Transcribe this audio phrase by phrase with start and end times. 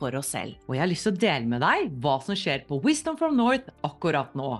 [0.00, 0.56] for oss selv.
[0.66, 3.36] Og jeg har lyst til å dele med deg hva som skjer på Wisdom from
[3.38, 4.50] North akkurat nå.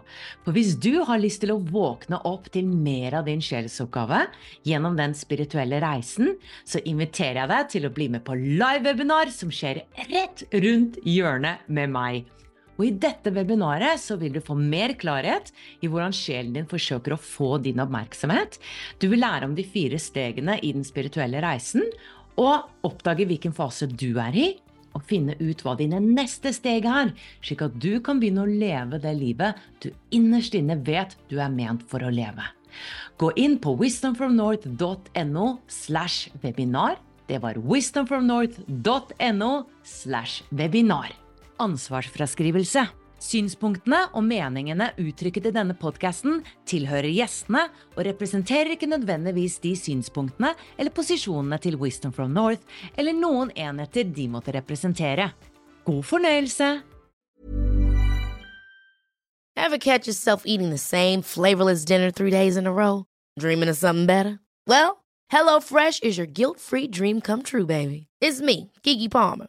[0.44, 4.24] For hvis du har lyst til å våkne opp til mer av din sjelsoppgave
[4.68, 6.34] gjennom den spirituelle reisen,
[6.68, 11.68] så inviterer jeg deg til å bli med på live-webinar som skjer rett rundt hjørnet
[11.70, 12.26] med meg.
[12.78, 15.50] Og I dette webinaret så vil du få mer klarhet
[15.82, 18.60] i hvordan sjelen din forsøker å få din oppmerksomhet.
[19.02, 21.82] Du vil lære om de fire stegene i den spirituelle reisen,
[22.38, 24.48] og oppdage hvilken fase du er i,
[24.98, 29.00] og finne ut hva dine neste steg er, slik at du kan begynne å leve
[29.02, 32.44] det livet du innerst inne vet du er ment for å leve.
[33.18, 36.98] Gå inn på wisdomfromnorth.no slash webinar.
[37.28, 41.12] Det var wisdomfromnorth.no slash webinar.
[41.58, 42.86] Ansvarsfraskrivelse.
[43.18, 47.64] Synspunktene og meningene uttrykket i denne podkasten tilhører gjestene
[47.96, 52.62] og representerer ikke nødvendigvis de synspunktene eller posisjonene til Wisdom from North
[52.94, 55.32] eller noen enheter de måtte representere.
[55.84, 56.70] God fornøyelse!
[59.58, 63.04] Ever catch yourself eating the same flavorless dinner three days in a row?
[63.40, 64.38] Dreaming of something better?
[64.68, 68.06] Well, HelloFresh is your guilt-free dream come true, baby.
[68.20, 69.48] It's me, Kiki Palmer.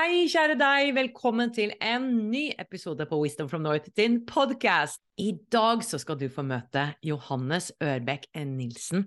[0.00, 0.94] Hei, kjære deg.
[0.96, 4.96] Velkommen til en ny episode på Wisdom from North din podcast.
[5.20, 9.02] I dag så skal du få møte Johannes Ørbekk Nilsen.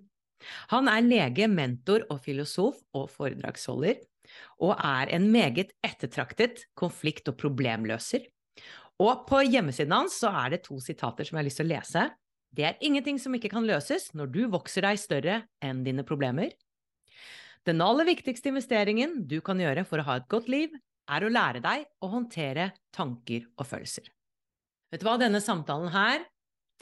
[0.70, 4.04] Han er lege, mentor og filosof og foredragsholder,
[4.62, 8.28] og er en meget ettertraktet konflikt- og problemløser.
[9.02, 11.74] Og på hjemmesiden hans så er det to sitater som jeg har lyst til å
[11.74, 12.06] lese.
[12.54, 16.54] Det er ingenting som ikke kan løses når du vokser deg større enn dine problemer.
[17.64, 20.74] Den aller viktigste investeringen du kan gjøre for å ha et godt liv,
[21.12, 24.08] er å lære deg å håndtere tanker og følelser.
[24.92, 26.24] Vet du hva, denne samtalen her,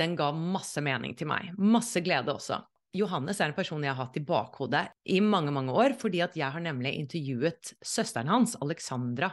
[0.02, 1.53] den ga masse mening til meg.
[1.58, 2.59] Masse glede også.
[2.97, 4.84] Johannes er en person jeg har hatt i bakhodet
[5.14, 9.31] i mange, mange år, fordi at jeg har nemlig intervjuet søsteren hans, Alexandra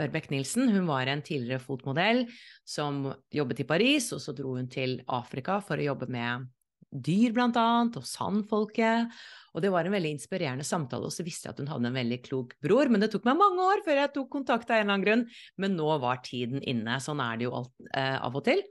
[0.00, 0.70] Ørbekk Nilsen.
[0.70, 2.26] Hun var en tidligere fotmodell
[2.68, 6.46] som jobbet i Paris, og så dro hun til Afrika for å jobbe med
[6.90, 9.10] dyr, blant annet, og sandfolket.
[9.50, 11.98] Og det var en veldig inspirerende samtale, og så visste jeg at hun hadde en
[11.98, 12.90] veldig klok bror.
[12.92, 15.24] Men det tok meg mange år før jeg tok kontakt av en eller annen grunn.
[15.62, 17.00] Men nå var tiden inne.
[17.02, 18.62] Sånn er det jo alt, eh, av og til.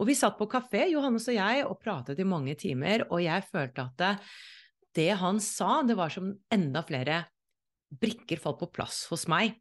[0.00, 3.44] Og vi satt på kafé, Johannes og jeg, og pratet i mange timer, og jeg
[3.50, 4.12] følte at det,
[4.96, 7.26] det han sa, det var som enda flere
[7.92, 9.58] brikker falt på plass hos meg.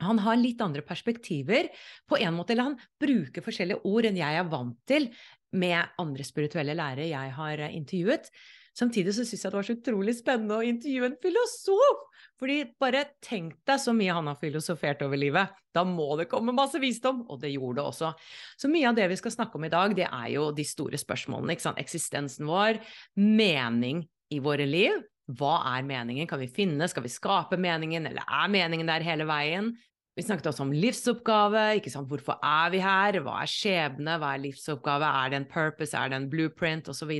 [0.00, 1.68] Han har litt andre perspektiver
[2.08, 5.10] på en måte, eller han bruker forskjellige ord enn jeg er vant til
[5.58, 8.30] med andre spirituelle lærere jeg har intervjuet.
[8.78, 12.04] Samtidig så syns jeg det var så utrolig spennende å intervjue en filosof!
[12.38, 15.56] Fordi bare tenk deg så mye han har filosofert over livet.
[15.74, 18.12] Da må det komme masse visdom, og det gjorde det også.
[18.60, 21.00] Så mye av det vi skal snakke om i dag, det er jo de store
[21.00, 21.56] spørsmålene.
[21.56, 21.82] ikke sant?
[21.82, 22.78] Eksistensen vår,
[23.18, 25.02] mening i våre liv.
[25.28, 26.30] Hva er meningen?
[26.30, 26.86] Kan vi finne?
[26.88, 29.74] Skal vi skape meningen, eller er meningen der hele veien?
[30.18, 31.78] Vi snakket også om livsoppgave.
[31.78, 32.08] ikke sant?
[32.10, 33.20] Hvorfor er vi her?
[33.22, 34.16] Hva er skjebne?
[34.18, 35.10] Hva er livsoppgave?
[35.24, 35.94] Er det en purpose?
[35.94, 36.88] Er det en blueprint?
[36.90, 37.12] Osv.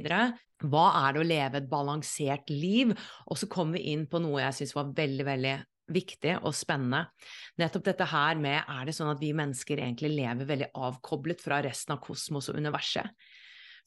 [0.66, 2.94] Hva er det å leve et balansert liv?
[3.31, 5.56] Og så kom vi inn på noe jeg syns var veldig, veldig
[5.94, 7.06] viktig og spennende.
[7.60, 11.62] Nettopp dette her med er det sånn at vi mennesker egentlig lever veldig avkoblet fra
[11.64, 13.14] resten av kosmos og universet?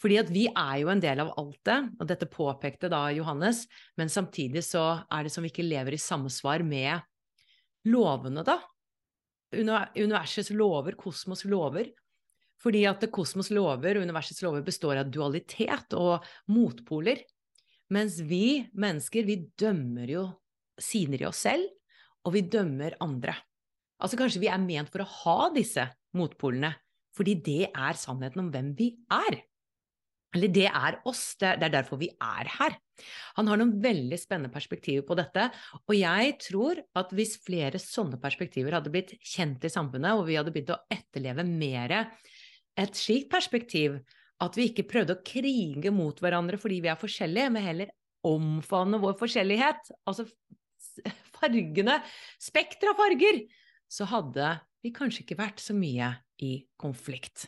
[0.02, 3.68] Fordi at vi er jo en del av alt det, og dette påpekte da Johannes,
[4.02, 7.04] men samtidig så er det som vi ikke lever i samsvar med
[7.86, 8.58] lovene, da
[9.52, 11.92] universets lover, kosmos lover.
[12.62, 17.24] Fordi at kosmos lover og universets lover består av dualitet og motpoler.
[17.92, 20.26] Mens vi mennesker, vi dømmer jo
[20.82, 21.66] sider i oss selv,
[22.26, 23.36] og vi dømmer andre.
[24.02, 25.86] Altså kanskje vi er ment for å ha disse
[26.18, 26.74] motpolene,
[27.18, 29.42] fordi det er sannheten om hvem vi er.
[30.32, 32.78] Eller det er oss, det er derfor vi er her.
[33.36, 35.50] Han har noen veldig spennende perspektiver på dette,
[35.84, 40.38] og jeg tror at hvis flere sånne perspektiver hadde blitt kjent i samfunnet, og vi
[40.40, 41.98] hadde begynt å etterleve mer
[42.82, 44.00] et slikt perspektiv,
[44.42, 47.94] at vi ikke prøvde å krige mot hverandre fordi vi er forskjellige, men heller
[48.28, 50.28] omfavne vår forskjellighet, altså
[51.38, 52.00] fargene,
[52.42, 53.44] spekter av farger,
[53.92, 57.48] så hadde vi kanskje ikke vært så mye i konflikt.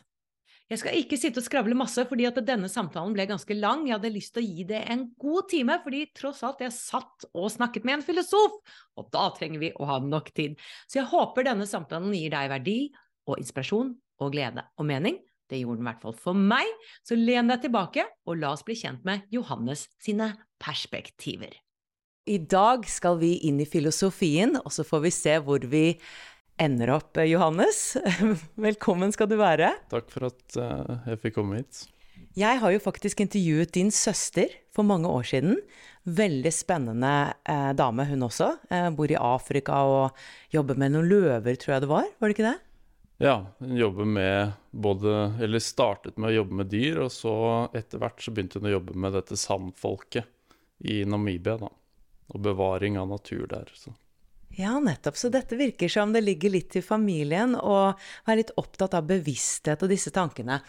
[0.70, 3.82] Jeg skal ikke sitte og skravle masse, fordi at denne samtalen ble ganske lang.
[3.84, 7.26] Jeg hadde lyst til å gi det en god time, fordi tross alt jeg satt
[7.34, 8.56] og snakket med en filosof,
[8.96, 10.56] og da trenger vi å ha nok tid.
[10.88, 12.78] Så jeg håper denne samtalen gir deg verdi
[13.28, 15.18] og inspirasjon og glede og mening.
[15.50, 16.68] Det gjorde den i hvert fall for meg,
[17.04, 20.32] så len deg tilbake, og la oss bli kjent med Johannes sine
[20.62, 21.52] perspektiver.
[22.24, 25.86] I dag skal vi inn i filosofien, og så får vi se hvor vi
[26.60, 27.20] ender opp.
[27.28, 27.98] Johannes,
[28.68, 29.74] velkommen skal du være.
[29.92, 31.84] Takk for at uh, jeg fikk komme hit.
[32.34, 35.58] Jeg har jo faktisk intervjuet din søster for mange år siden.
[36.04, 37.12] Veldig spennende
[37.46, 38.48] eh, dame, hun også.
[38.74, 42.08] Eh, bor i Afrika og jobber med noen løver, tror jeg det var.
[42.18, 42.56] Var det ikke det?
[43.22, 47.34] Ja, hun jobber med både Eller startet med å jobbe med dyr, og så
[47.76, 50.26] etter hvert så begynte hun å jobbe med dette sandfolket
[50.90, 51.70] i Namibia, da.
[52.34, 53.70] Og bevaring av natur der.
[53.76, 53.92] Så.
[54.56, 55.16] Ja, nettopp.
[55.16, 57.94] Så dette virker som det ligger litt til familien å
[58.26, 60.60] være litt opptatt av bevissthet og disse tankene.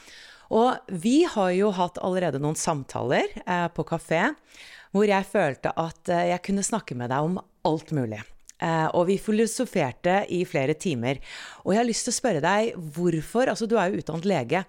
[0.54, 4.28] Og vi har jo hatt allerede noen samtaler eh, på kafé
[4.96, 8.22] hvor jeg følte at eh, jeg kunne snakke med deg om alt mulig.
[8.66, 11.22] Eh, og vi filosoferte i flere timer.
[11.64, 14.66] Og jeg har lyst til å spørre deg hvorfor Altså, du er jo utdannet lege.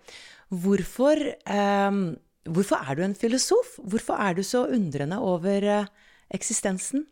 [0.53, 2.01] Hvorfor, eh,
[2.45, 3.79] hvorfor er du en filosof?
[3.83, 5.93] Hvorfor er du så undrende over eh,
[6.35, 7.07] eksistensen?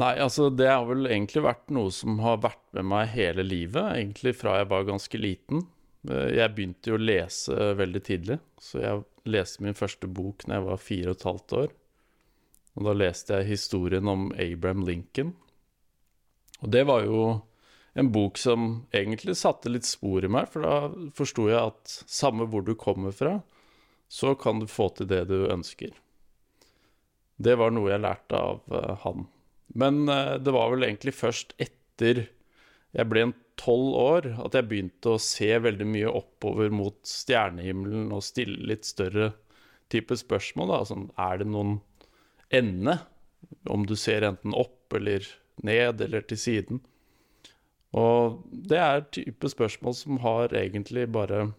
[0.00, 3.82] Nei, altså det har vel egentlig vært noe som har vært med meg hele livet,
[3.98, 5.66] egentlig fra jeg var ganske liten.
[6.08, 10.56] Eh, jeg begynte jo å lese veldig tidlig, så jeg leste min første bok når
[10.56, 11.74] jeg var fire og et halvt år.
[12.78, 15.34] Og da leste jeg historien om Abraham Lincoln.
[16.60, 17.22] Og det var jo
[17.98, 22.46] en bok som egentlig satte litt spor i meg, for da forsto jeg at samme
[22.50, 23.40] hvor du kommer fra,
[24.10, 25.92] så kan du få til det du ønsker.
[27.40, 29.26] Det var noe jeg lærte av uh, han.
[29.74, 32.26] Men uh, det var vel egentlig først etter
[32.90, 38.10] jeg ble en tolv år at jeg begynte å se veldig mye oppover mot stjernehimmelen
[38.14, 39.30] og stille litt større
[39.92, 40.72] type spørsmål.
[40.72, 40.80] Da.
[40.88, 41.78] Sånn, er det noen
[42.50, 42.98] ende?
[43.70, 45.26] Om du ser enten opp eller
[45.64, 46.80] ned eller til siden.
[47.96, 51.50] Og det er type spørsmål som har egentlig bare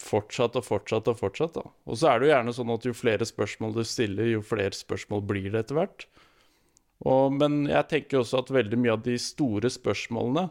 [0.00, 1.54] fortsatt og fortsatt og fortsatt.
[1.54, 1.64] da.
[1.86, 4.74] Og så er det jo gjerne sånn at jo flere spørsmål du stiller, jo flere
[4.74, 6.06] spørsmål blir det etter hvert.
[7.04, 10.46] Og, men jeg tenker også at veldig mye av de store spørsmålene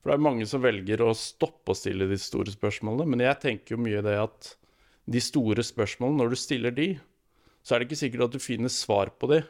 [0.00, 3.38] For det er mange som velger å stoppe å stille de store spørsmålene, men jeg
[3.44, 4.48] tenker jo mye det at
[5.06, 6.88] de store spørsmålene, når du stiller de,
[7.62, 9.42] så er det ikke sikkert at du finner svar på de,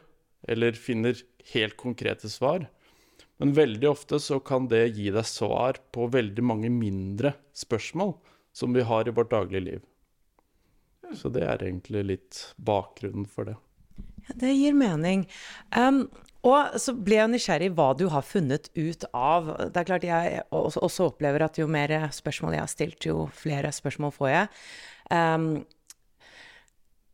[0.49, 1.17] eller finner
[1.53, 2.67] helt konkrete svar.
[3.41, 8.13] Men veldig ofte så kan det gi deg svar på veldig mange mindre spørsmål
[8.53, 9.81] som vi har i vårt daglige liv.
[11.17, 13.57] Så det er egentlig litt bakgrunnen for det.
[14.27, 15.25] Ja, det gir mening.
[15.75, 16.05] Um,
[16.43, 19.51] og så ble jeg nysgjerrig hva du har funnet ut av.
[19.71, 23.71] Det er klart jeg også opplever at jo mer spørsmål jeg har stilt, jo flere
[23.75, 24.49] spørsmål får jeg.
[25.13, 25.47] Um,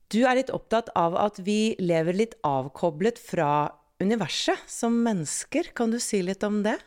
[0.09, 5.71] du er litt opptatt av at vi lever litt avkoblet fra universet som mennesker.
[5.77, 6.77] Kan du si litt om det?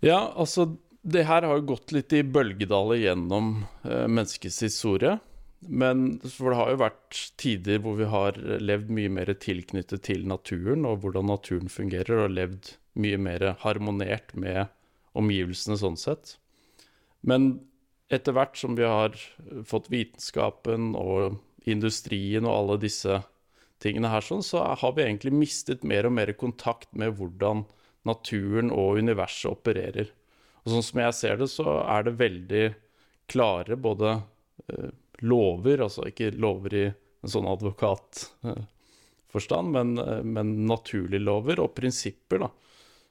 [0.00, 0.70] Ja, altså
[1.02, 3.52] det her har jo gått litt i bølgedaler gjennom
[3.84, 5.18] eh, menneskets historie.
[5.60, 10.24] Men for det har jo vært tider hvor vi har levd mye mer tilknyttet til
[10.28, 14.72] naturen og hvordan naturen fungerer, og levd mye mer harmonert med
[15.18, 16.38] omgivelsene sånn sett.
[17.20, 17.58] Men
[18.10, 19.14] etter hvert som vi har
[19.68, 21.36] fått vitenskapen og
[21.72, 23.22] industrien og alle disse
[23.80, 27.64] tingene her sånn, så har vi egentlig mistet mer og mer kontakt med hvordan
[28.08, 30.08] naturen og universet opererer.
[30.64, 32.64] Og sånn som jeg ser det, så er det veldig
[33.30, 34.08] klare både
[34.68, 34.90] eh,
[35.24, 39.88] lover, altså ikke lover i en sånn advokatforstand, men,
[40.24, 42.50] men naturlige lover og prinsipper, da,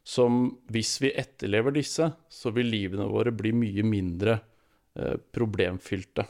[0.09, 4.39] som hvis vi etterlever disse, så vil livene våre bli mye mindre
[4.97, 6.23] eh, problemfylte.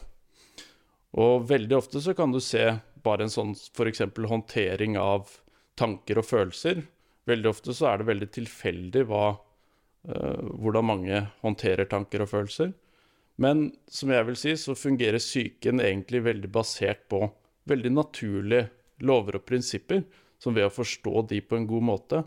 [1.17, 2.65] Og veldig ofte så kan du se
[3.03, 4.03] bare en sånn f.eks.
[4.29, 5.31] håndtering av
[5.79, 6.83] tanker og følelser.
[7.29, 9.25] Veldig ofte så er det veldig tilfeldig hva,
[10.09, 12.73] uh, hvordan mange håndterer tanker og følelser.
[13.39, 17.23] Men som jeg vil si, så fungerer psyken egentlig veldig basert på
[17.69, 18.67] veldig naturlige
[19.05, 20.03] lover og prinsipper.
[20.39, 22.21] Som ved å forstå de på en god måte,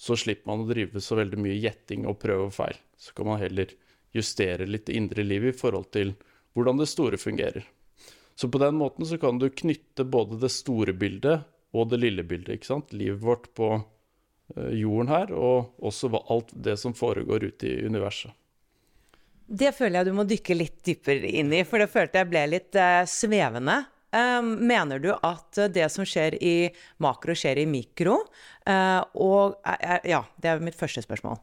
[0.00, 2.78] så slipper man å drive så veldig mye gjetting og prøve og feil.
[2.96, 3.72] Så kan man heller
[4.16, 6.14] justere litt det indre livet i forhold til
[6.56, 7.66] hvordan det store fungerer.
[8.40, 11.42] Så på den måten så kan du knytte både det store bildet
[11.76, 12.54] og det lille bildet.
[12.54, 12.94] ikke sant?
[12.96, 18.32] Livet vårt på eh, jorden her, og også alt det som foregår ute i universet.
[19.44, 22.46] Det føler jeg du må dykke litt dypere inn i, for det følte jeg ble
[22.54, 23.76] litt eh, svevende.
[24.10, 26.54] Um, mener du at det som skjer i
[27.04, 28.16] makro, skjer i mikro?
[28.64, 31.36] Uh, og uh, Ja, det er mitt første spørsmål.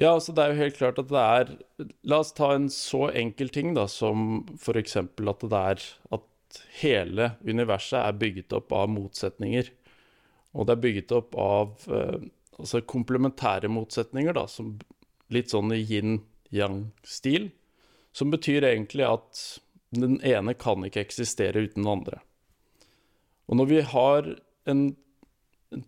[0.00, 1.50] Ja, altså det er jo helt klart at det er
[2.08, 4.96] La oss ta en så enkel ting da, som f.eks.
[4.96, 5.82] at det er
[6.16, 9.68] at hele universet er bygget opp av motsetninger.
[10.52, 12.24] Og det er bygget opp av eh,
[12.58, 14.74] altså komplementære motsetninger, da, som
[15.32, 17.50] litt sånn i yin-yang-stil.
[18.12, 19.44] Som betyr egentlig at
[19.96, 22.20] den ene kan ikke eksistere uten den andre.
[23.48, 24.34] Og når vi har
[24.68, 24.84] en,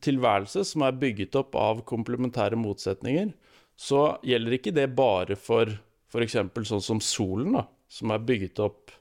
[0.01, 3.35] tilværelse som er bygget opp av komplementære motsetninger,
[3.77, 5.71] så gjelder ikke det bare for
[6.15, 6.37] f.eks.
[6.69, 8.93] sånn som solen, da, som er bygget opp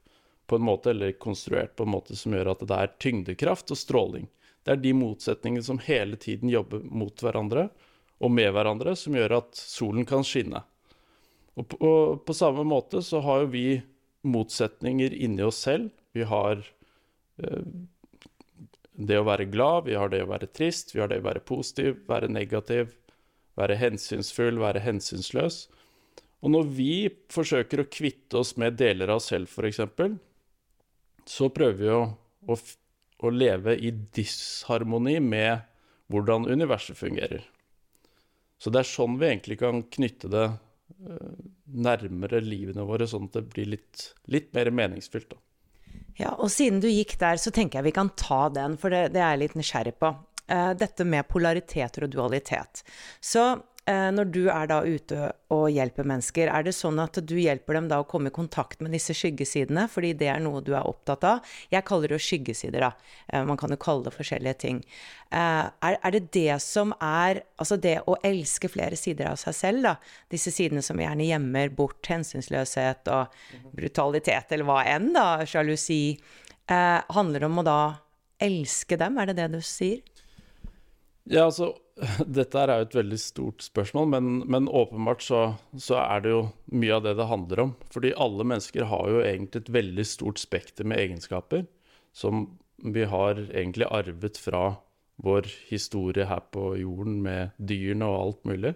[0.50, 3.80] på en måte, eller konstruert på en måte som gjør at det er tyngdekraft og
[3.80, 4.27] stråling.
[4.63, 7.68] Det er de motsetningene som hele tiden jobber mot hverandre
[8.24, 10.63] og med hverandre, som gjør at solen kan skinne.
[11.60, 13.68] Og på, og på samme måte så har jo vi
[14.24, 15.92] motsetninger inni oss selv.
[16.15, 16.63] Vi har
[17.44, 17.65] eh,
[18.94, 21.44] det å være glad, vi har det å være trist, vi har det å være
[21.46, 22.94] positiv, være negativ,
[23.60, 25.68] være hensynsfull, være hensynsløs.
[26.44, 26.94] Og når vi
[27.32, 29.82] forsøker å kvitte oss med deler av oss selv, f.eks.,
[31.30, 32.02] så prøver vi å,
[32.52, 32.58] å,
[33.24, 35.64] å leve i disharmoni med
[36.12, 37.46] hvordan universet fungerer.
[38.60, 40.48] Så det er sånn vi egentlig kan knytte det
[41.04, 41.32] Eh,
[41.74, 45.34] nærmere livene våre, sånn at det blir litt, litt mer meningsfylt.
[45.34, 45.40] Da.
[46.20, 49.08] Ja, og siden du gikk der, så tenker jeg vi kan ta den, for det,
[49.16, 50.12] det er jeg litt nysgjerrig på.
[50.52, 52.84] Uh, dette med polariteter og dualitet.
[53.24, 53.46] Så
[53.84, 57.76] Eh, når du er da ute og hjelper mennesker, er det sånn at du hjelper
[57.76, 60.88] dem da å komme i kontakt med disse skyggesidene, fordi det er noe du er
[60.88, 61.50] opptatt av?
[61.74, 62.94] Jeg kaller det jo skyggesider, da.
[63.28, 64.80] Eh, man kan jo kalle det forskjellige ting.
[65.36, 69.84] Eh, er, det det som er Altså det å elske flere sider av seg selv,
[69.84, 69.94] da.
[70.32, 73.36] Disse sidene som gjerne gjemmer bort hensynsløshet og
[73.76, 75.28] brutalitet, eller hva enn, da.
[75.48, 76.16] Sjalusi.
[76.72, 77.80] Handler det om å da
[78.44, 80.00] elske dem, er det det du sier?
[81.30, 81.72] Ja, altså
[82.39, 85.44] dette er jo et veldig stort spørsmål, men, men åpenbart så,
[85.77, 86.42] så, er det jo
[86.74, 87.75] mye av det det handler om.
[87.94, 91.68] Fordi alle mennesker har jo egentlig et veldig stort spekter med egenskaper
[92.13, 92.48] som
[92.84, 94.74] vi har egentlig arvet fra
[95.24, 98.74] vår historie her på jorden med dyrene og alt mulig.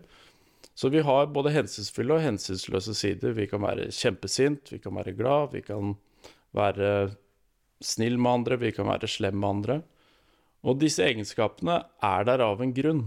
[0.77, 3.33] Så vi har både hensynsfulle og hensynsløse sider.
[3.33, 5.95] Vi kan være kjempesint, vi kan være glad, vi kan
[6.55, 7.15] være
[7.83, 9.79] snill med andre, vi kan være slem med andre.
[10.67, 13.05] Og disse egenskapene er der av en grunn.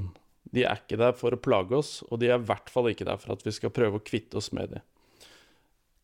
[0.50, 3.06] De er ikke der for å plage oss, og de er i hvert fall ikke
[3.06, 4.82] der for at vi skal prøve å kvitte oss med dem.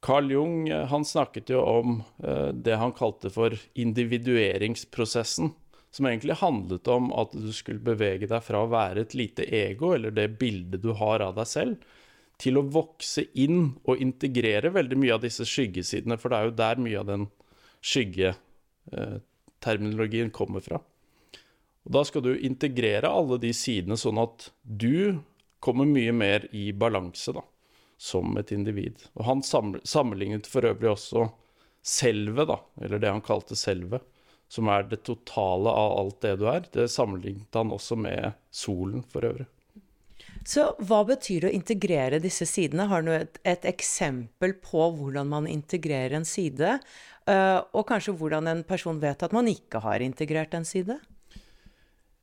[0.06, 5.50] Carl Jung eh, han snakket jo om eh, det han kalte for individueringsprosessen.
[5.96, 9.94] Som egentlig handlet om at du skulle bevege deg fra å være et lite ego,
[9.96, 11.76] eller det bildet du har av deg selv,
[12.36, 16.20] til å vokse inn og integrere veldig mye av disse skyggesidene.
[16.20, 17.24] For det er jo der mye av den
[17.80, 20.84] skyggeterminologien kommer fra.
[21.86, 25.22] Og Da skal du integrere alle de sidene, sånn at du
[25.62, 27.44] kommer mye mer i balanse da,
[27.96, 29.06] som et individ.
[29.14, 31.28] Og Han sammenlignet for øvrig også
[31.86, 34.00] selve, da, eller det han kalte selve,
[34.50, 36.66] som er det totale av alt det du er.
[36.72, 39.46] Det sammenlignet han også med solen for øvrig.
[40.46, 42.86] Så hva betyr det å integrere disse sidene?
[42.90, 46.76] Har du et, et eksempel på hvordan man integrerer en side?
[47.26, 51.00] Uh, og kanskje hvordan en person vet at man ikke har integrert en side?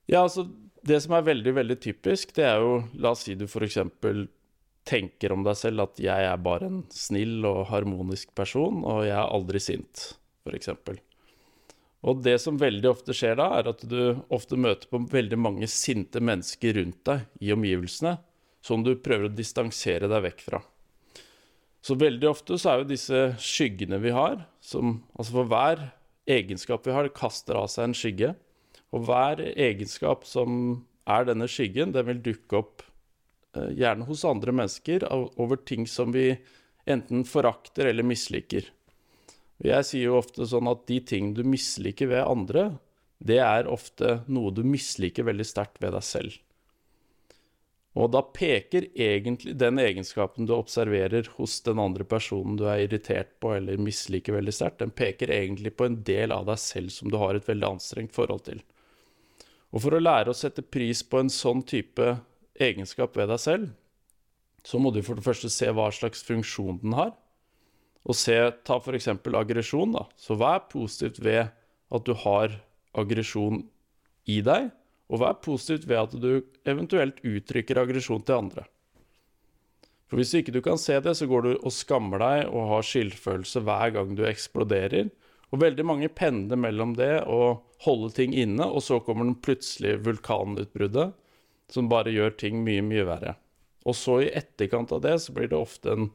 [0.09, 0.47] Ja, altså
[0.83, 3.77] Det som er veldig, veldig typisk, det er jo La oss si du f.eks.
[4.83, 9.15] tenker om deg selv at jeg er bare en snill og harmonisk person, og jeg
[9.15, 10.09] er aldri sint,
[10.43, 10.73] f.eks.
[12.03, 15.69] Og det som veldig ofte skjer da, er at du ofte møter på veldig mange
[15.71, 18.17] sinte mennesker rundt deg i omgivelsene,
[18.63, 20.59] som du prøver å distansere deg vekk fra.
[21.83, 25.81] Så veldig ofte så er jo disse skyggene vi har, som altså for hver
[26.31, 28.33] egenskap vi har, kaster av seg en skygge.
[28.93, 32.85] Og hver egenskap som er denne skyggen, den vil dukke opp
[33.57, 36.35] eh, gjerne hos andre mennesker over ting som vi
[36.85, 38.69] enten forakter eller misliker.
[39.63, 42.73] Jeg sier jo ofte sånn at de ting du misliker ved andre,
[43.23, 46.39] det er ofte noe du misliker veldig sterkt ved deg selv.
[47.93, 53.35] Og da peker egentlig den egenskapen du observerer hos den andre personen du er irritert
[53.43, 57.13] på eller misliker veldig sterkt, den peker egentlig på en del av deg selv som
[57.13, 58.63] du har et veldig anstrengt forhold til.
[59.73, 62.17] Og for å lære å sette pris på en sånn type
[62.61, 63.71] egenskap ved deg selv,
[64.63, 67.11] så må du for det første se hva slags funksjon den har.
[68.03, 68.35] Og se,
[68.67, 69.09] ta f.eks.
[69.09, 69.95] aggresjon.
[69.95, 70.05] da.
[70.19, 71.49] Så er positivt ved
[71.93, 72.59] at du har
[72.93, 73.63] aggresjon
[74.29, 74.69] i deg?
[75.11, 78.67] Og er positivt ved at du eventuelt uttrykker aggresjon til andre?
[80.07, 82.85] For Hvis ikke du kan se det, så går du og skammer deg og har
[82.85, 85.09] skyldfølelse hver gang du eksploderer.
[85.49, 90.01] Og veldig mange pendler mellom det og holde ting inne, og så kommer den plutselige
[90.05, 91.13] vulkanutbruddet
[91.71, 93.35] som bare gjør ting mye, mye verre.
[93.83, 96.09] Og så i etterkant av det så blir det ofte en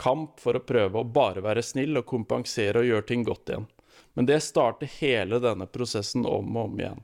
[0.00, 3.66] kamp for å prøve å bare være snill og kompensere og gjøre ting godt igjen.
[4.14, 7.02] Men det starter hele denne prosessen om og om igjen.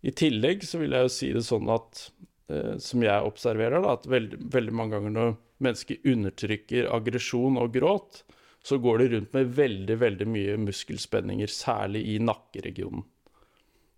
[0.00, 2.06] I tillegg så vil jeg jo si det sånn at,
[2.48, 7.74] eh, som jeg observerer, da, at veldig, veldig mange ganger når mennesker undertrykker aggresjon og
[7.74, 8.22] gråt,
[8.62, 13.06] så går de rundt med veldig, veldig mye muskelspenninger, særlig i nakkeregionen.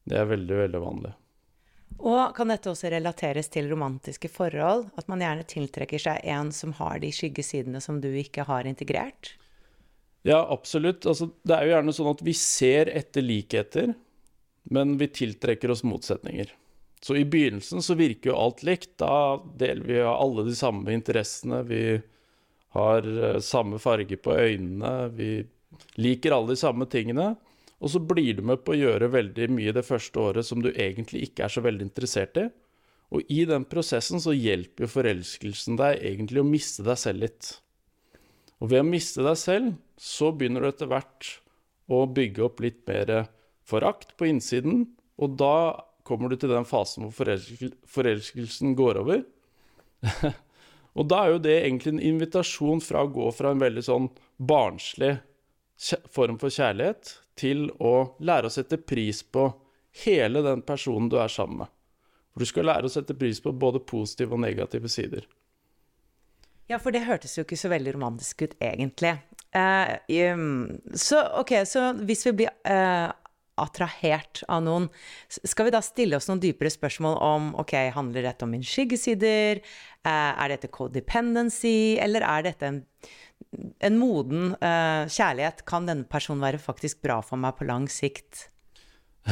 [0.05, 1.13] Det er veldig, veldig vanlig.
[2.03, 4.89] Og kan dette også relateres til romantiske forhold?
[4.99, 9.35] At man gjerne tiltrekker seg en som har de skyggesidene som du ikke har integrert?
[10.27, 11.07] Ja, absolutt.
[11.07, 13.95] Altså, det er jo gjerne sånn at vi ser etter likheter,
[14.71, 16.53] men vi tiltrekker oss motsetninger.
[17.03, 18.95] Så i begynnelsen så virker jo alt likt.
[19.03, 21.65] Da deler vi alle de samme interessene.
[21.67, 21.83] Vi
[22.77, 25.31] har eh, samme farge på øynene, vi
[26.01, 27.35] liker alle de samme tingene.
[27.83, 30.71] Og så blir du med på å gjøre veldig mye det første året som du
[30.71, 32.47] egentlig ikke er så veldig interessert i.
[33.13, 37.51] Og i den prosessen så hjelper jo forelskelsen deg egentlig å miste deg selv litt.
[38.63, 41.33] Og ved å miste deg selv, så begynner du etter hvert
[41.93, 43.27] å bygge opp litt mer
[43.69, 44.87] forakt på innsiden,
[45.21, 47.35] og da kommer du til den fasen hvor
[47.91, 49.27] forelskelsen går over.
[50.99, 54.09] Og da er jo det egentlig en invitasjon fra å gå fra en veldig sånn
[54.37, 55.15] barnslig
[56.13, 59.49] form for kjærlighet til å lære å sette pris på
[60.05, 61.73] hele den personen du er sammen med.
[62.33, 65.25] For du skal lære å sette pris på både positive og negative sider.
[66.71, 69.17] Ja, for det hørtes jo ikke så veldig romantisk ut, egentlig.
[69.53, 69.99] Uh,
[70.33, 73.13] um, så OK, så hvis vi blir uh,
[73.61, 74.89] attrahert av noen.
[75.29, 79.61] Skal vi da stille oss noen dypere spørsmål om ok, handler dette om min skyggesider?
[80.03, 82.81] Eh, er dette codependency, eller er dette en,
[83.85, 85.65] en moden uh, kjærlighet?
[85.69, 88.49] Kan denne personen være faktisk bra for meg på lang sikt?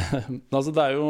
[0.54, 1.09] altså, det er jo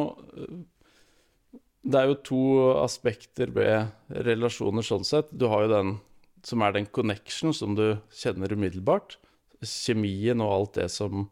[1.81, 2.45] Det er jo to
[2.81, 5.33] aspekter ved relasjoner sånn sett.
[5.33, 5.99] Du har jo den
[6.47, 9.19] som er den connection som du kjenner umiddelbart.
[9.61, 11.29] Kjemien og alt det som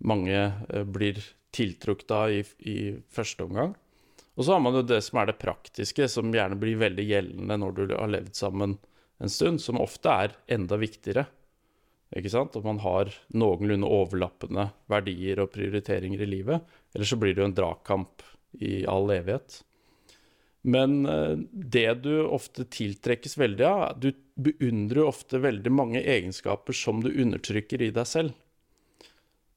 [0.00, 1.20] mange eh, blir
[1.54, 2.78] tiltrukket av i, i,
[3.10, 3.74] første omgang.
[4.38, 7.58] Og så har man jo det som er det praktiske, som gjerne blir veldig gjeldende
[7.60, 8.78] når du har levd sammen
[9.20, 11.26] en stund, som ofte er enda viktigere.
[12.16, 12.56] Ikke sant?
[12.56, 16.70] At man har noenlunde overlappende verdier og prioriteringer i livet.
[16.94, 18.24] Eller så blir det jo en dragkamp
[18.64, 19.60] i all evighet.
[20.62, 24.10] Men eh, det du ofte tiltrekkes veldig av Du
[24.40, 28.34] beundrer jo ofte veldig mange egenskaper som du undertrykker i deg selv.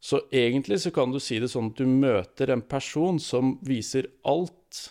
[0.03, 4.09] Så egentlig så kan du si det sånn at du møter en person som viser
[4.27, 4.89] alt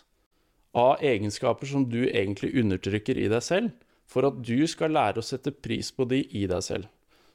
[0.72, 3.75] av egenskaper som du egentlig undertrykker i deg selv,
[4.09, 6.88] for at du skal lære å sette pris på de i deg selv.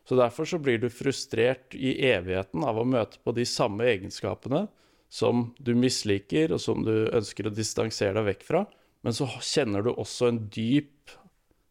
[0.10, 4.66] Så derfor så blir du frustrert i evigheten av å møte på de samme egenskapene
[5.14, 8.66] som du misliker, og som du ønsker å distansere deg vekk fra,
[9.06, 11.14] men så kjenner du også en dyp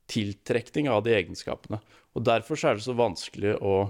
[0.06, 1.80] tiltrekning av de egenskapene.
[2.14, 3.88] Og derfor så er det så vanskelig å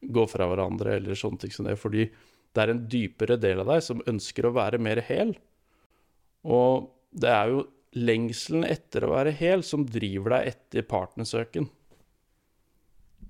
[0.00, 1.78] gå fra hverandre eller sånne ting som det.
[1.80, 5.34] Fordi det er en dypere del av deg som ønsker å være mer hel.
[6.48, 7.66] Og det er jo
[7.98, 11.68] lengselen etter å være hel som driver deg etter partnersøken.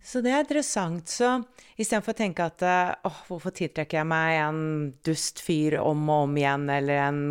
[0.04, 1.10] Så det er interessant.
[1.10, 1.30] Så
[1.76, 4.60] istedenfor å tenke at åh, hvorfor tiltrekker jeg meg en
[5.04, 7.22] dust fyr om og om igjen, eller en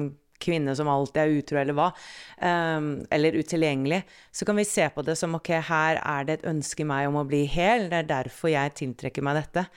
[0.43, 1.89] kvinne som alltid er utro, eller hva,
[2.41, 6.49] um, eller utilgjengelig, så kan vi se på det som ok, her er det et
[6.53, 9.67] ønske i meg om å bli hel, det er derfor jeg tiltrekker meg dette.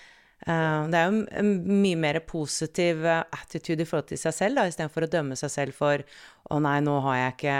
[0.46, 1.50] Uh, det er jo en
[1.82, 5.52] mye mer positiv uh, attitude i forhold til seg selv, da, istedenfor å dømme seg
[5.52, 6.04] selv for
[6.48, 7.58] å nei, nå har jeg ikke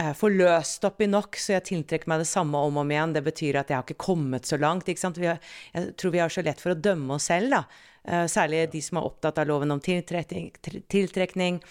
[0.00, 3.14] uh, forløst oppi nok, så jeg tiltrekker meg det samme om og om igjen.
[3.14, 4.88] Det betyr at jeg har ikke kommet så langt.
[4.90, 5.20] ikke sant?
[5.22, 5.38] Har,
[5.74, 7.62] jeg tror vi har så lett for å dømme oss selv, da.
[8.06, 10.52] Uh, særlig de som er opptatt av loven om tiltrekning,
[10.90, 11.62] tiltrekning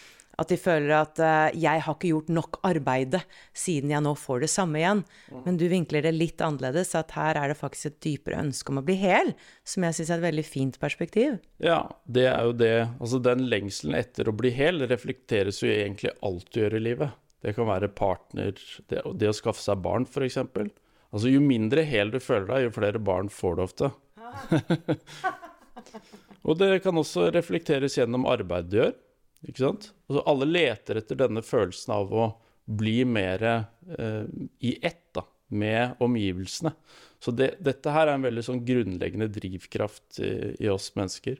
[0.41, 3.21] at de føler at uh, 'jeg har ikke gjort nok arbeide
[3.55, 5.03] siden jeg nå får det samme igjen'.
[5.45, 8.81] Men du vinkler det litt annerledes, at her er det faktisk et dypere ønske om
[8.81, 11.39] å bli hel, som jeg syns er et veldig fint perspektiv.
[11.63, 12.89] Ja, det er jo det.
[12.99, 17.21] Altså den lengselen etter å bli hel reflekteres jo egentlig alt du gjør i livet.
[17.45, 18.55] Det kan være partner,
[18.89, 20.37] det, det å skaffe seg barn, f.eks.
[20.41, 23.91] Altså jo mindre hel du føler deg, jo flere barn får du ofte.
[26.45, 28.93] Og det kan også reflekteres gjennom arbeid du gjør.
[29.45, 29.91] Ikke sant?
[30.09, 32.29] Altså, alle leter etter denne følelsen av å
[32.65, 34.23] bli mer eh,
[34.65, 36.73] i ett da, med omgivelsene.
[37.21, 41.39] Så det, dette her er en veldig sånn grunnleggende drivkraft i, i, oss mennesker.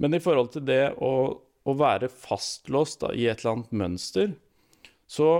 [0.00, 4.36] Men i forhold til det å, å være fastlåst da, i et eller annet mønster,
[5.10, 5.32] så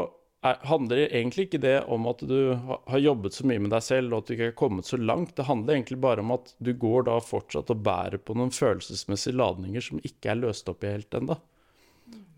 [0.42, 4.12] er, handler egentlig ikke det om at du har jobbet så mye med deg selv
[4.12, 5.37] og at du ikke har kommet så langt.
[5.37, 9.38] Det handler egentlig bare om at du går da fortsatt og bærer på noen følelsesmessige
[9.38, 11.38] ladninger som ikke er løst opp i helt ennå.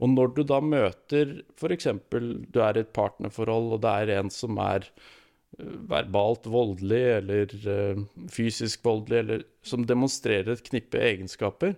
[0.02, 1.88] Og når du da møter f.eks.
[2.10, 7.54] du er i et partnerforhold, og det er en som er eh, verbalt voldelig eller
[7.64, 11.76] uh, fysisk voldelig, eller som demonstrerer et knippe egenskaper,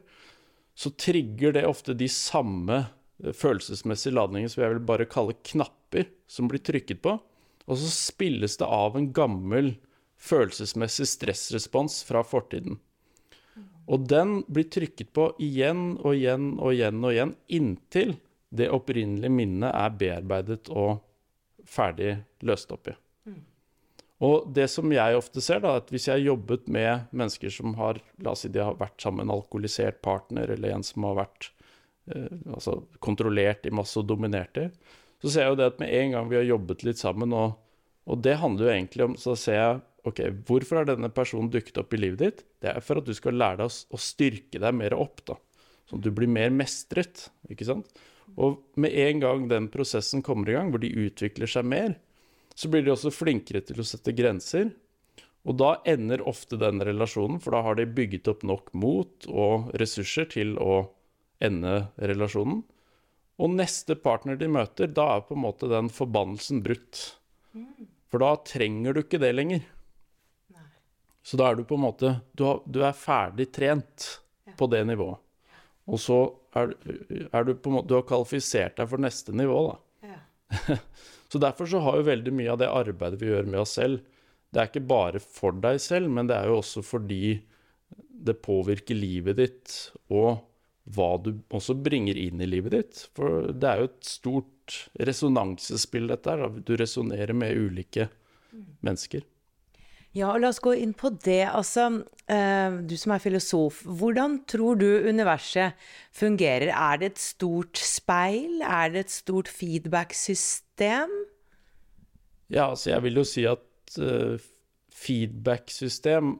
[0.76, 6.09] så trigger det ofte de samme uh, følelsesmessige ladningene som jeg vil bare kalle knapper,
[6.26, 7.18] som blir trykket på.
[7.66, 9.74] Og så spilles det av en gammel
[10.16, 12.80] følelsesmessig stressrespons fra fortiden.
[13.87, 18.16] Og den blir trykket på igjen og igjen og igjen og igjen inntil
[18.57, 21.03] det opprinnelige minnet er bearbeidet og
[21.66, 22.94] ferdig løst opp i.
[23.27, 23.40] Mm.
[24.27, 27.75] Og det som jeg ofte ser, da, at hvis jeg har jobbet med mennesker som
[27.79, 31.05] har La oss si de har vært sammen med en alkoholisert partner, eller en som
[31.09, 31.51] har vært
[32.14, 34.70] eh, altså kontrollert i masse og dominert i,
[35.22, 37.59] så ser jeg jo det at med en gang vi har jobbet litt sammen, og,
[38.07, 41.80] og det handler jo egentlig om Så ser jeg OK, hvorfor har denne personen dukket
[41.82, 42.44] opp i livet ditt?
[42.62, 45.34] Det er for at du skal lære deg å, styrke deg mer opp, da.
[45.90, 47.90] Sånn at du blir mer mestret, ikke sant?
[48.38, 51.96] Og med en gang den prosessen kommer i gang, hvor de utvikler seg mer,
[52.56, 54.70] så blir de også flinkere til å sette grenser.
[55.46, 59.70] Og da ender ofte den relasjonen, for da har de bygget opp nok mot og
[59.78, 60.80] ressurser til å
[61.42, 62.64] ende relasjonen.
[63.36, 67.02] Og neste partner de møter, da er på en måte den forbannelsen brutt.
[68.10, 69.66] For da trenger du ikke det lenger.
[71.26, 74.06] Så da er du på en måte Du, har, du er ferdig trent
[74.46, 74.54] ja.
[74.58, 75.18] på det nivået.
[75.86, 76.18] Og så
[76.56, 76.74] er,
[77.30, 80.12] er, du på en måte Du har kvalifisert deg for neste nivå, da.
[80.12, 80.78] Ja.
[81.30, 84.02] så derfor så har jo veldig mye av det arbeidet vi gjør med oss selv,
[84.54, 87.36] det er ikke bare for deg selv, men det er jo også fordi
[88.26, 89.72] det påvirker livet ditt,
[90.08, 90.38] og
[90.96, 93.00] hva du også bringer inn i livet ditt.
[93.18, 94.76] For det er jo et stort
[95.08, 96.60] resonansespill, dette her.
[96.62, 98.62] Du resonnerer med ulike mm.
[98.86, 99.26] mennesker.
[100.16, 101.44] Ja, og la oss gå inn på det.
[101.50, 101.90] Altså,
[102.33, 105.76] eh, du som er filosof, hvordan tror du universet
[106.16, 106.72] fungerer?
[106.72, 108.62] Er det et stort speil?
[108.64, 111.12] Er det et stort feedback-system?
[112.48, 114.40] Ja, altså jeg vil jo si at uh,
[114.94, 116.37] feedback-system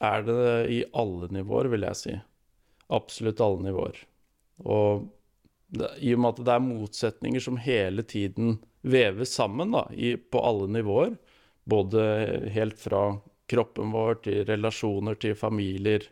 [0.00, 2.18] er det i alle nivåer, vil jeg si.
[2.90, 4.00] Absolutt alle nivåer.
[4.64, 5.06] Og
[5.70, 10.16] det, i og med at det er motsetninger som hele tiden veves sammen da, i,
[10.16, 11.14] på alle nivåer,
[11.64, 12.04] både
[12.54, 13.18] helt fra
[13.50, 16.06] kroppen vår til relasjoner til familier.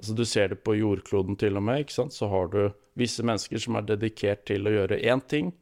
[0.00, 1.80] Altså Du ser det på jordkloden til og med.
[1.80, 2.12] ikke sant?
[2.12, 5.52] Så har du visse mennesker som er dedikert til å gjøre én ting.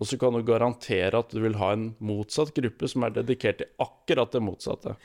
[0.00, 3.60] Og så kan du garantere at du vil ha en motsatt gruppe som er dedikert
[3.60, 4.96] til akkurat det motsatte.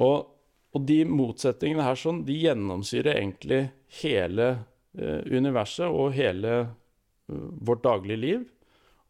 [0.00, 0.32] Og,
[0.72, 3.66] og de motsetningene her sånn, de gjennomsyrer egentlig
[4.00, 4.48] hele
[4.96, 8.46] eh, universet og hele eh, vårt daglige liv.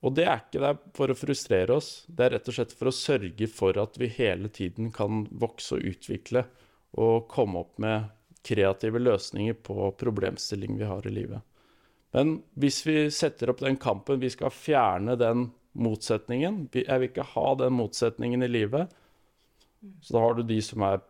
[0.07, 2.91] Og det er ikke der for å frustrere oss, det er rett og slett for
[2.93, 6.45] å sørge for at vi hele tiden kan vokse og utvikle
[7.03, 8.13] og komme opp med
[8.47, 11.43] kreative løsninger på problemstillingen vi har i livet.
[12.15, 17.27] Men hvis vi setter opp den kampen, vi skal fjerne den motsetningen Jeg vil ikke
[17.35, 18.95] ha den motsetningen i livet.
[20.01, 21.03] Så da har du de som er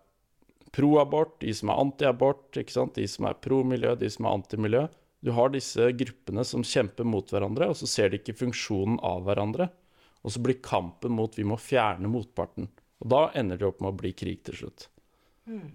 [0.75, 4.87] pro-abort, de som er anti-abort, de som er pro-miljø, de som er anti-miljø.
[5.27, 9.25] Du har disse gruppene som kjemper mot hverandre, og så ser de ikke funksjonen av
[9.27, 9.67] hverandre.
[10.23, 12.69] Og så blir kampen mot vi må fjerne motparten.
[13.03, 14.87] Og da ender det opp med å bli krig til slutt.
[15.51, 15.73] Mm.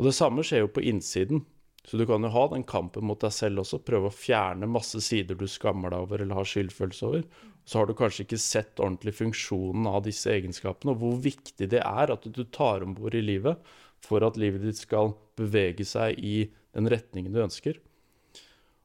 [0.00, 1.44] Og det samme skjer jo på innsiden.
[1.84, 5.02] Så du kan jo ha den kampen mot deg selv også, prøve å fjerne masse
[5.04, 7.26] sider du skammer deg over eller har skyldfølelse over.
[7.68, 11.84] Så har du kanskje ikke sett ordentlig funksjonen av disse egenskapene, og hvor viktig det
[11.84, 13.60] er at du tar om bord i livet
[14.04, 17.76] for at livet ditt skal bevege seg i den retningen du ønsker.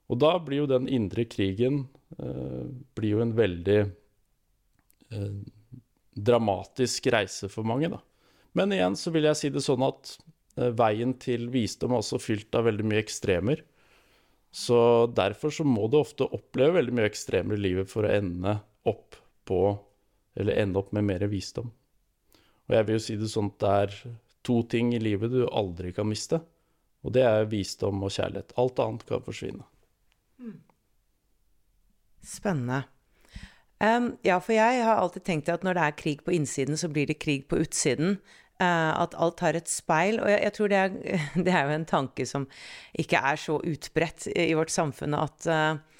[0.10, 1.84] Og da blir jo den indre krigen
[2.18, 2.66] eh,
[2.98, 5.34] blir jo en veldig eh,
[6.18, 8.02] dramatisk reise for mange, da.
[8.58, 10.16] Men igjen så vil jeg si det sånn at
[10.58, 13.62] eh, veien til visdom er også fylt av veldig mye ekstremer.
[14.50, 14.80] Så
[15.14, 18.58] derfor så må du ofte oppleve veldig mye ekstremer i livet for å ende
[18.90, 19.20] opp
[19.50, 19.62] på
[20.40, 21.72] Eller ende opp med mer visdom.
[22.70, 23.96] Og jeg vil jo si det sånn at det er
[24.46, 26.38] to ting i livet du aldri kan miste.
[27.04, 28.54] Og det er visdom og kjærlighet.
[28.62, 29.66] Alt annet kan forsvinne.
[32.26, 32.84] Spennende.
[33.80, 36.90] Um, ja, for jeg har alltid tenkt at når det er krig på innsiden, så
[36.92, 38.20] blir det krig på utsiden.
[38.60, 40.20] Uh, at alt har et speil.
[40.20, 40.90] Og jeg, jeg tror det er,
[41.46, 42.48] det er, jo en tanke som
[43.00, 45.99] ikke er så utbredt i, i vårt samfunn at uh,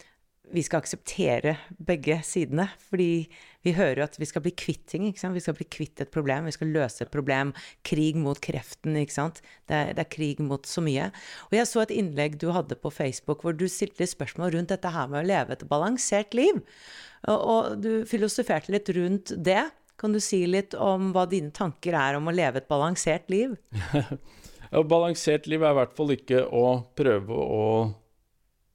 [0.54, 1.56] vi skal akseptere
[1.88, 2.68] begge sidene.
[2.90, 3.28] Fordi
[3.66, 5.08] vi hører jo at vi skal bli kvitt ting.
[5.08, 5.36] ikke sant?
[5.36, 7.54] Vi skal bli kvitt et problem, vi skal løse et problem.
[7.88, 9.42] Krig mot kreften, ikke sant.
[9.70, 11.10] Det er, det er krig mot så mye.
[11.50, 14.94] Og jeg så et innlegg du hadde på Facebook hvor du stilte spørsmål rundt dette
[14.94, 16.64] her med å leve et balansert liv.
[17.28, 19.62] Og, og du filosoferte litt rundt det.
[20.00, 23.58] Kan du si litt om hva dine tanker er om å leve et balansert liv?
[24.72, 27.66] ja, balansert liv er i hvert fall ikke å prøve å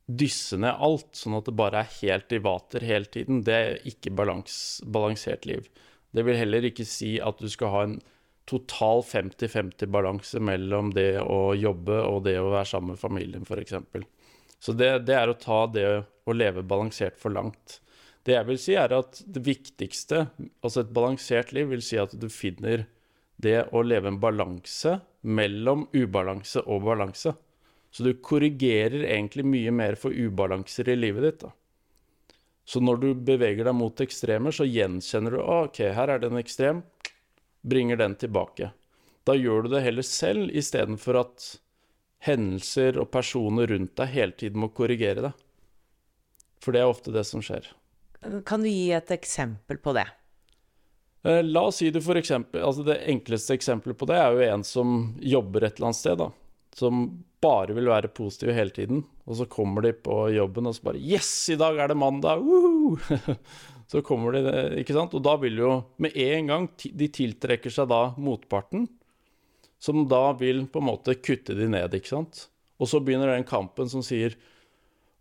[0.06, 3.78] dysse ned alt, sånn at det bare er helt i vater hele tiden, det er
[3.88, 5.68] ikke balans, balansert liv.
[6.14, 7.96] Det vil heller ikke si at du skal ha en
[8.48, 13.78] total 50-50 balanse mellom det å jobbe og det å være sammen med familien, f.eks.
[14.60, 15.86] Så det, det, er å ta det
[16.24, 17.80] å leve balansert for langt.
[18.24, 20.26] Det jeg vil si, er at det viktigste,
[20.64, 22.86] altså et balansert liv, vil si at du finner
[23.40, 27.34] det å leve en balanse mellom ubalanse og balanse.
[27.94, 31.44] Så du korrigerer egentlig mye mer for ubalanser i livet ditt.
[31.44, 31.52] da.
[32.64, 36.40] Så når du beveger deg mot ekstremer, så gjenkjenner du OK, her er det en
[36.40, 36.80] ekstrem.
[37.62, 38.72] Bringer den tilbake.
[39.24, 41.46] Da gjør du det heller selv, istedenfor at
[42.24, 45.40] hendelser og personer rundt deg hele tiden må korrigere deg.
[46.64, 47.68] For det er ofte det som skjer.
[48.48, 50.06] Kan du gi et eksempel på det?
[51.24, 54.48] Eh, la oss si du for eksempel, altså Det enkleste eksempelet på det er jo
[54.48, 56.18] en som jobber et eller annet sted.
[56.20, 56.30] da,
[56.76, 59.04] Som bare vil være positive hele tiden.
[59.28, 62.42] Og så kommer de på jobben og så bare Yes, i dag er det mandag!
[63.90, 65.14] så kommer de, ikke sant?
[65.14, 68.88] Og da vil jo med en gang De tiltrekker seg da motparten,
[69.82, 72.46] som da vil på en måte kutte de ned, ikke sant?
[72.80, 74.34] Og så begynner den kampen som sier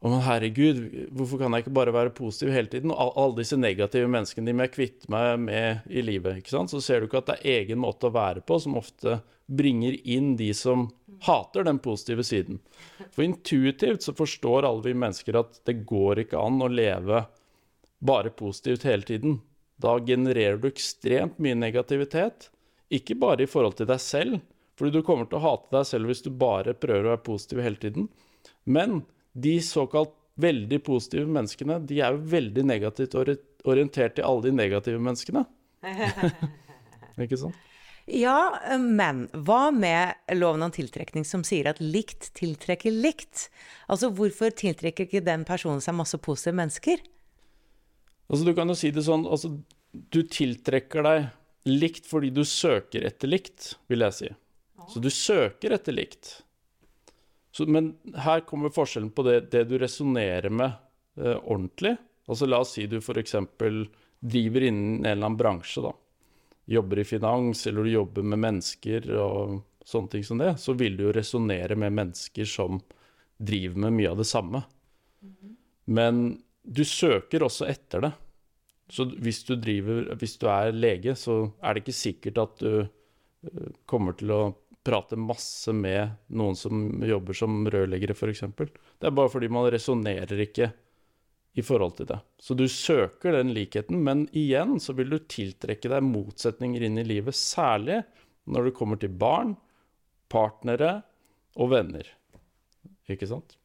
[0.04, 0.80] å, men herregud,
[1.16, 2.92] hvorfor kan jeg ikke bare være positiv hele tiden?
[2.92, 6.42] Og alle disse negative menneskene de må jeg kvitte meg med i livet.
[6.42, 6.74] ikke sant?
[6.74, 9.96] Så ser du ikke at det er egen måte å være på som ofte bringer
[10.08, 10.88] inn de som
[11.22, 12.60] hater den positive siden.
[13.12, 17.26] For intuitivt så forstår alle vi mennesker at det går ikke an å leve
[18.04, 19.38] bare positivt hele tiden.
[19.76, 22.50] Da genererer du ekstremt mye negativitet.
[22.94, 24.42] Ikke bare i forhold til deg selv,
[24.80, 27.64] fordi du kommer til å hate deg selv hvis du bare prøver å være positiv
[27.64, 28.10] hele tiden.
[28.64, 29.02] Men
[29.34, 35.02] de såkalt veldig positive menneskene, de er jo veldig negativt orientert til alle de negative
[35.02, 35.46] menneskene.
[37.26, 37.58] ikke sant?
[38.06, 43.48] Ja, men hva med loven om tiltrekning som sier at likt tiltrekker likt?
[43.88, 47.00] Altså hvorfor tiltrekker ikke den personen seg masse positive mennesker?
[48.28, 49.54] Altså du kan jo si det sånn, altså
[49.94, 51.30] du tiltrekker deg
[51.70, 54.32] likt fordi du søker etter likt, vil jeg si.
[54.92, 56.42] Så du søker etter likt.
[57.56, 60.74] Så, men her kommer forskjellen på det, det du resonnerer med
[61.22, 61.96] eh, ordentlig.
[62.28, 63.36] Altså La oss si du f.eks.
[64.20, 65.84] driver innen en eller annen bransje.
[65.86, 65.94] da.
[66.66, 70.54] Jobber i finans, eller du jobber med mennesker og sånne ting som det.
[70.62, 72.80] Så vil du jo resonnere med mennesker som
[73.38, 74.64] driver med mye av det samme.
[75.22, 75.56] Mm -hmm.
[75.86, 78.12] Men du søker også etter det.
[78.90, 82.82] Så hvis du, driver, hvis du er lege, så er det ikke sikkert at du
[82.82, 88.44] eh, kommer til å prate masse med noen som jobber som rørleggere, f.eks.
[88.58, 90.72] Det er bare fordi man resonnerer ikke
[91.54, 92.20] i forhold til det.
[92.42, 97.06] Så du søker den likheten, men igjen så vil du tiltrekke deg motsetninger inn i
[97.06, 98.02] livet, særlig
[98.50, 99.54] når det kommer til barn,
[100.34, 101.02] partnere
[101.62, 102.08] og venner.
[103.12, 103.58] Ikke sant?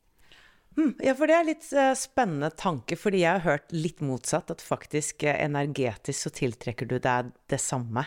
[0.79, 4.53] Hmm, ja, for det er litt uh, spennende tanke, fordi jeg har hørt litt motsatt.
[4.55, 8.05] At faktisk uh, energetisk så tiltrekker du deg det samme.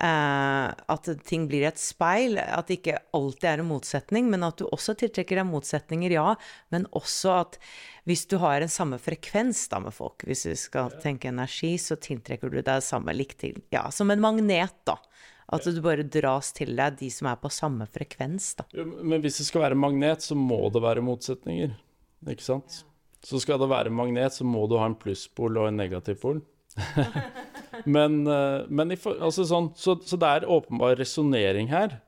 [0.00, 2.38] Uh, at ting blir et speil.
[2.40, 6.30] At det ikke alltid er en motsetning, men at du også tiltrekker deg motsetninger, ja.
[6.72, 7.58] Men også at
[8.08, 11.98] hvis du har en samme frekvens da med folk, hvis du skal tenke energi, så
[12.00, 14.96] tiltrekker du deg samme likt til Ja, som en magnet, da.
[15.52, 18.64] At du bare dras til deg de som er på samme frekvens, da.
[18.72, 21.74] Ja, men hvis det skal være magnet, så må det være motsetninger,
[22.30, 22.86] ikke sant?
[23.26, 26.40] Så skal det være magnet, så må du ha en plusspol og en negativpol.
[27.96, 31.98] men, eh, for, altså sånn, så, så, det er åpenbar resonnering her.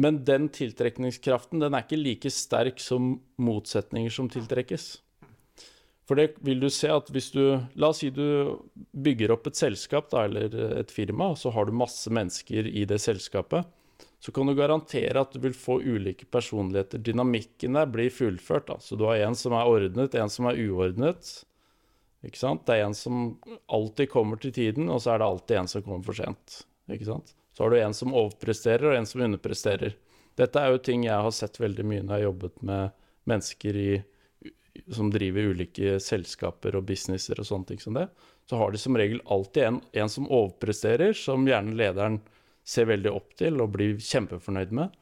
[0.00, 4.94] Men den tiltrekningskraften den er ikke like sterk som motsetninger som tiltrekkes.
[6.08, 7.42] For det vil du se at hvis du
[7.78, 8.56] La oss si du
[8.90, 12.86] bygger opp et selskap da, eller et firma, og så har du masse mennesker i
[12.88, 13.68] det selskapet.
[14.22, 17.00] Så kan du garantere at du vil få ulike personligheter.
[17.02, 18.68] Dynamikken der blir fullført.
[18.68, 18.76] Da.
[18.78, 21.32] Så du har en som er ordnet, en som er uordnet.
[22.22, 22.64] Ikke sant?
[22.66, 23.22] Det er en som
[23.66, 26.62] alltid kommer til tiden, og så er det alltid en som kommer for sent.
[26.92, 27.34] Ikke sant?
[27.56, 29.96] Så har du en som overpresterer, og en som underpresterer.
[30.38, 32.94] Dette er jo ting jeg har sett veldig mye når jeg har jobbet med
[33.28, 33.90] mennesker i,
[34.94, 38.06] som driver ulike selskaper og businesser og sånne ting som det.
[38.48, 42.22] Så har de som regel alltid en, en som overpresterer, som gjerne lederen
[42.64, 44.94] ser veldig opp til og blir kjempefornøyd med.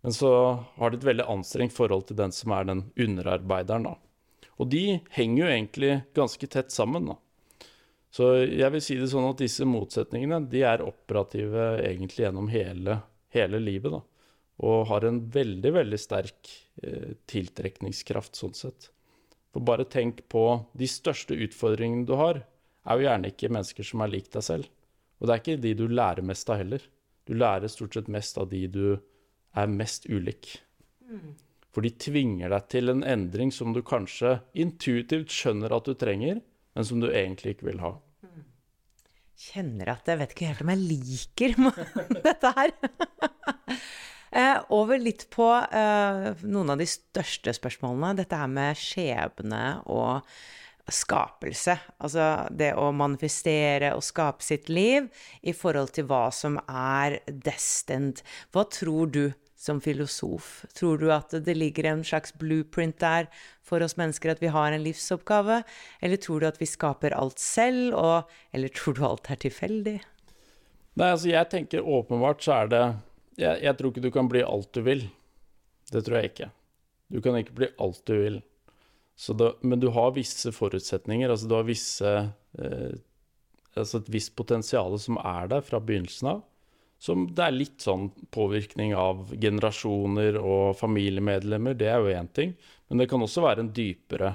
[0.00, 0.30] Men så
[0.76, 3.96] har de et veldig anstrengt forhold til den som er den underarbeideren, da.
[4.60, 7.08] Og de henger jo egentlig ganske tett sammen.
[7.08, 7.16] da.
[8.10, 13.00] Så jeg vil si det sånn at disse motsetningene de er operative egentlig gjennom hele,
[13.32, 13.94] hele livet.
[13.96, 14.02] da.
[14.60, 16.50] Og har en veldig, veldig sterk
[16.82, 18.90] eh, tiltrekningskraft sånn sett.
[19.54, 20.44] For bare tenk på
[20.78, 22.42] de største utfordringene du har,
[22.84, 24.68] er jo gjerne ikke mennesker som er lik deg selv.
[25.20, 26.84] Og det er ikke de du lærer mest av heller.
[27.28, 28.84] Du lærer stort sett mest av de du
[29.56, 30.58] er mest ulik.
[31.70, 36.40] For de tvinger deg til en endring som du kanskje intuitivt skjønner at du trenger,
[36.74, 37.94] men som du egentlig ikke vil ha.
[39.40, 41.54] Kjenner at jeg vet ikke helt om jeg liker
[42.26, 42.72] dette her.
[44.36, 48.18] eh, over litt på eh, noen av de største spørsmålene.
[48.18, 50.26] Dette her med skjebne og
[50.90, 51.76] skapelse.
[52.02, 55.06] Altså det å manifestere og skape sitt liv
[55.40, 58.20] i forhold til hva som er destined.
[58.52, 59.24] Hva tror du
[59.60, 60.64] som filosof?
[60.76, 63.28] Tror du at det ligger en slags blueprint der
[63.66, 65.60] for oss mennesker, at vi har en livsoppgave?
[66.00, 69.98] Eller tror du at vi skaper alt selv, og, eller tror du alt er tilfeldig?
[71.00, 72.84] Nei, altså jeg tenker åpenbart så er det
[73.40, 75.04] jeg, jeg tror ikke du kan bli alt du vil.
[75.90, 76.50] Det tror jeg ikke.
[77.10, 78.40] Du kan ikke bli alt du vil.
[79.36, 81.28] Da, men du har visse forutsetninger.
[81.28, 82.90] Altså du har visse eh,
[83.78, 86.40] Altså et visst potensial som er der fra begynnelsen av.
[87.00, 92.52] Som det er litt sånn påvirkning av generasjoner og familiemedlemmer, det er jo én ting.
[92.90, 94.34] Men det kan også være en dypere,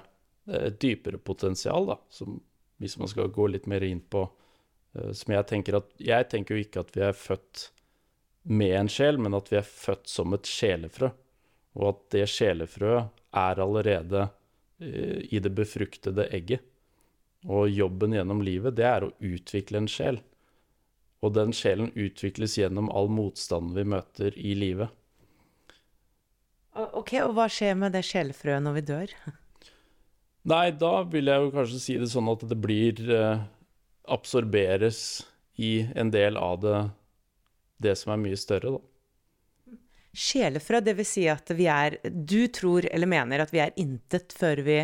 [0.49, 1.99] et eh, dypere potensial, da.
[2.10, 2.39] Som,
[2.82, 6.58] hvis man skal gå litt mer inn på eh, Som jeg tenker at Jeg tenker
[6.58, 7.69] jo ikke at vi er født
[8.49, 11.12] med en sjel, men at vi er født som et sjelefrø.
[11.78, 14.28] Og at det sjelefrøet er allerede
[14.80, 16.62] Eh, i det befruktede egget.
[17.45, 20.19] Og jobben gjennom livet, det er å utvikle en sjel.
[21.23, 24.91] Og den sjelen utvikles gjennom all motstanden vi møter i livet.
[26.75, 29.13] Ok, Og hva skjer med det sjelefrøet når vi dør?
[30.51, 33.45] Nei, da vil jeg jo kanskje si det sånn at det blir eh,
[34.12, 34.99] Absorberes
[35.58, 36.82] i en del av det,
[37.82, 38.84] det som er mye større, da.
[40.15, 44.62] Sjelefrø, vil Si at vi er Du tror eller mener at vi er intet før
[44.63, 44.78] vi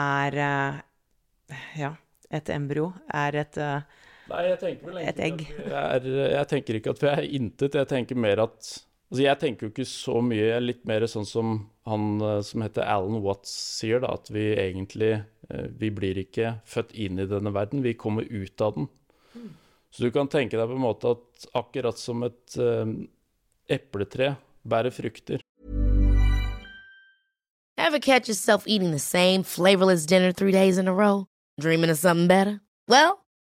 [0.00, 0.78] er eh,
[1.76, 1.92] Ja,
[2.32, 2.92] et embryo.
[3.12, 3.82] Er et eh,
[4.26, 5.46] Nei, jeg tenker vel et egg.
[5.70, 7.78] Er, jeg tenker ikke at vi er intet.
[7.78, 8.74] Jeg tenker mer at
[9.06, 10.40] Altså, jeg tenker jo ikke så mye.
[10.40, 11.50] Jeg er litt mer sånn som
[11.86, 15.12] han eh, som heter Alan Watts sier, da, at vi egentlig
[15.78, 18.88] Vi blir ikke født inn i denne verden, vi kommer ut av den.
[19.36, 19.52] Mm.
[19.94, 22.96] Så du kan tenke deg på en måte at akkurat som et um,
[23.70, 24.32] epletre
[24.66, 25.44] bærer frukter.
[27.78, 31.26] Ever catch yourself eating the same flavorless dinner three days in a row?
[31.60, 32.60] Dreaming of something better?
[32.88, 33.22] Well,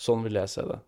[0.00, 0.78] Sånn vil jeg se det.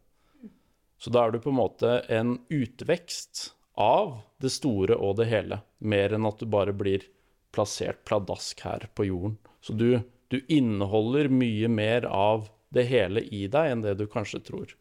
[1.02, 5.60] Så da er du på en måte en utvekst av det store og det hele,
[5.78, 7.04] mer enn at du bare blir
[7.52, 9.36] plassert pladask her på jorden.
[9.60, 10.00] Så du,
[10.32, 14.72] du inneholder mye mer av det hele i deg enn det du kanskje tror.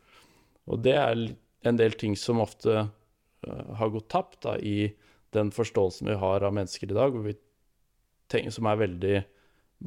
[0.72, 1.26] Og det er
[1.68, 2.86] en del ting som ofte
[3.48, 4.94] Eh, har gått tapt da, i
[5.30, 7.18] den forståelsen vi har av mennesker i dag,
[8.30, 9.22] tenker, som er veldig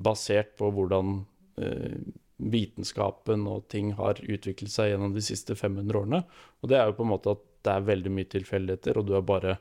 [0.04, 1.20] basert på hvordan
[1.62, 2.00] eh,
[2.36, 6.22] vitenskapen og ting har utviklet seg gjennom de siste 500 årene.
[6.62, 9.14] Og det er jo på en måte at det er veldig mye tilfeldigheter, og du
[9.16, 9.56] er bare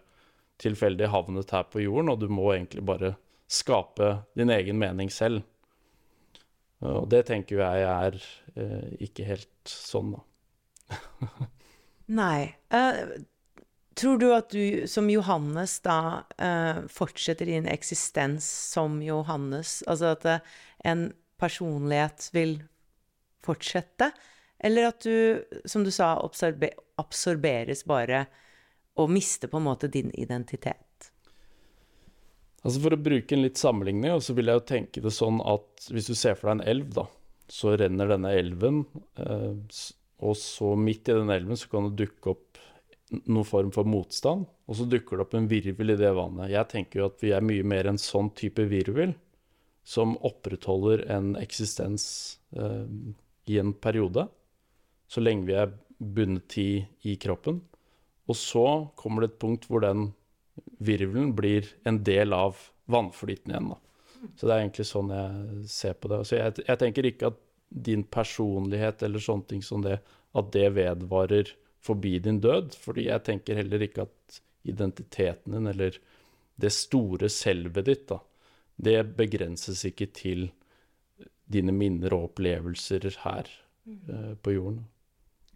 [0.64, 3.14] tilfeldig havnet her på jorden, og du må egentlig bare
[3.52, 5.44] skape din egen mening selv.
[6.84, 8.18] Og det tenker jeg er
[8.60, 11.30] eh, ikke helt sånn, da.
[12.20, 12.52] Nei.
[12.74, 13.24] Uh,
[13.96, 19.82] Tror du at du som Johannes da eh, fortsetter din eksistens som Johannes?
[19.88, 20.56] Altså at eh,
[20.90, 21.12] en
[21.44, 22.58] personlighet vil
[23.44, 24.12] fortsette?
[24.64, 26.72] Eller at du, som du sa, absorber
[27.02, 28.26] absorberes bare
[29.02, 31.10] og mister på en måte din identitet?
[32.64, 35.90] Altså For å bruke en litt sammenligning, så vil jeg jo tenke det sånn at
[35.92, 37.08] hvis du ser for deg en elv, da,
[37.52, 38.84] så renner denne elven,
[39.20, 39.82] eh,
[40.24, 42.62] og så midt i den elven så kan det dukke opp
[43.28, 46.54] noen form for motstand, og så dukker det opp en virvel i det vannet.
[46.54, 49.12] Jeg tenker jo at vi er mye mer en sånn type virvel
[49.84, 52.88] som opprettholder en eksistens eh,
[53.46, 54.28] i en periode,
[55.08, 57.60] så lenge vi er bundet i, i kroppen.
[58.32, 58.66] Og så
[59.00, 60.12] kommer det et punkt hvor den
[60.84, 62.60] virvelen blir en del av
[62.92, 63.74] vannflyten igjen.
[63.74, 63.80] Da.
[64.38, 66.22] Så det er egentlig sånn jeg ser på det.
[66.28, 67.42] Så jeg, jeg tenker ikke at
[67.74, 69.98] din personlighet eller sånne ting som det,
[70.34, 71.52] at det vedvarer
[71.84, 72.78] forbi din død.
[72.80, 75.98] Fordi jeg tenker heller ikke at identiteten din eller
[76.56, 78.22] det store selvet ditt, da,
[78.78, 80.50] det begrenses ikke til
[81.54, 83.50] dine minner og opplevelser her
[83.86, 84.84] eh, på jorden.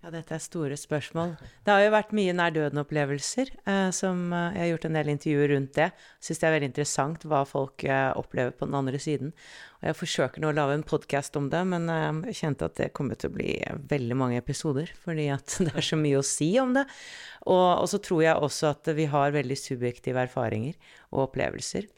[0.07, 1.31] Ja, dette er store spørsmål.
[1.65, 3.49] Det har jo vært mye nær døden-opplevelser.
[3.67, 5.87] Eh, som eh, Jeg har gjort en del intervjuer rundt det.
[6.23, 9.33] Syns det er veldig interessant hva folk eh, opplever på den andre siden.
[9.81, 12.77] Og jeg forsøker nå å lage en podkast om det, men eh, jeg kjente at
[12.77, 13.57] det kommer til å bli
[13.89, 14.93] veldig mange episoder.
[15.01, 16.85] Fordi at det er så mye å si om det.
[17.49, 20.77] Og, og så tror jeg også at vi har veldig subjektive erfaringer
[21.09, 21.89] og opplevelser.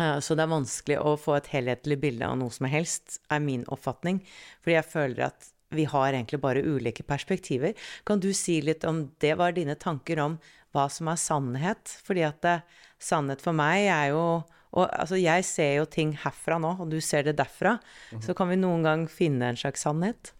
[0.00, 3.42] Eh, Så det er vanskelig å få et helhetlig bilde av noe som helst, er
[3.44, 4.22] min oppfatning.
[4.64, 7.76] Fordi jeg føler at vi har egentlig bare ulike perspektiver.
[8.04, 10.38] Kan du si litt om det var dine tanker om
[10.74, 11.92] hva som er sannhet?
[12.02, 12.56] Fordi at det,
[12.98, 14.24] sannhet for meg er jo
[14.70, 17.80] og altså, jeg ser jo ting herfra nå, og du ser det derfra.
[18.22, 20.30] Så kan vi noen gang finne en slags sannhet?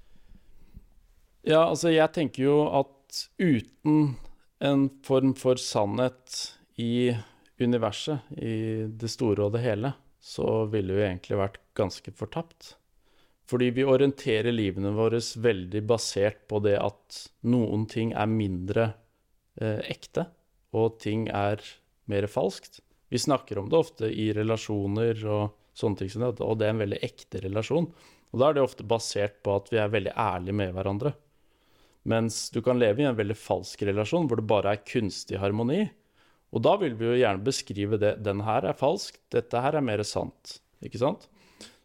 [1.43, 4.15] Ja, altså jeg tenker jo at uten
[4.63, 7.11] en form for sannhet i
[7.65, 12.75] universet, i det store og det hele, så ville vi egentlig vært ganske fortapt.
[13.51, 18.93] Fordi vi orienterer livene våre veldig basert på det at noen ting er mindre
[19.61, 20.29] eh, ekte,
[20.77, 21.63] og ting er
[22.11, 22.79] mer falskt.
[23.11, 26.77] Vi snakker om det ofte i relasjoner og sånne ting som det, og det er
[26.77, 27.89] en veldig ekte relasjon.
[28.31, 31.15] Og da er det ofte basert på at vi er veldig ærlige med hverandre.
[32.11, 35.83] Mens du kan leve i en veldig falsk relasjon hvor det bare er kunstig harmoni.
[36.51, 38.17] Og da vil vi jo gjerne beskrive det.
[38.27, 40.59] Den her er falsk, dette her er mer sant.
[40.83, 41.29] Ikke sant?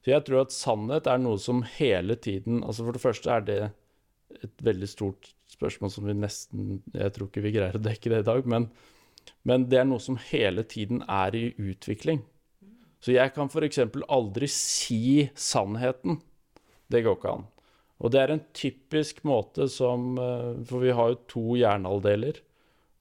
[0.06, 3.46] Så jeg tror at sannhet er noe som hele tiden Altså for det første er
[3.46, 3.58] det
[4.44, 8.22] et veldig stort spørsmål som vi nesten Jeg tror ikke vi greier å dekke det
[8.22, 8.68] i dag, men,
[9.48, 12.22] men det er noe som hele tiden er i utvikling.
[13.02, 13.82] Så jeg kan f.eks.
[14.10, 16.20] aldri si sannheten.
[16.90, 17.46] Det går ikke an.
[18.02, 22.42] Og det er en typisk måte som eh, For vi har jo to hjernehalvdeler.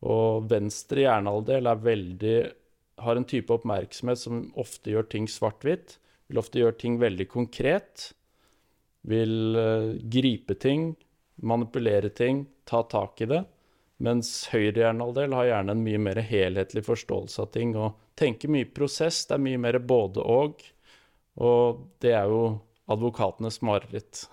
[0.05, 2.37] Og venstre hjernehalvdel er veldig
[2.97, 5.99] har en type oppmerksomhet som ofte gjør ting svart-hvitt.
[6.29, 8.11] Vil ofte gjøre ting veldig konkret.
[9.09, 10.93] Vil uh, gripe ting,
[11.43, 13.43] manipulere ting, ta tak i det.
[14.05, 18.69] Mens høyre hjernehalvdel har gjerne en mye mer helhetlig forståelse av ting og tenker mye
[18.75, 19.25] prosess.
[19.29, 20.63] Det er mye mer både og.
[22.03, 22.45] Det er jo
[22.91, 24.27] advokatenes mareritt.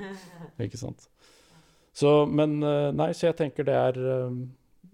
[0.64, 1.08] Ikke sant.
[1.92, 3.98] Så, men uh, Nei, så jeg tenker det er
[4.28, 4.44] um,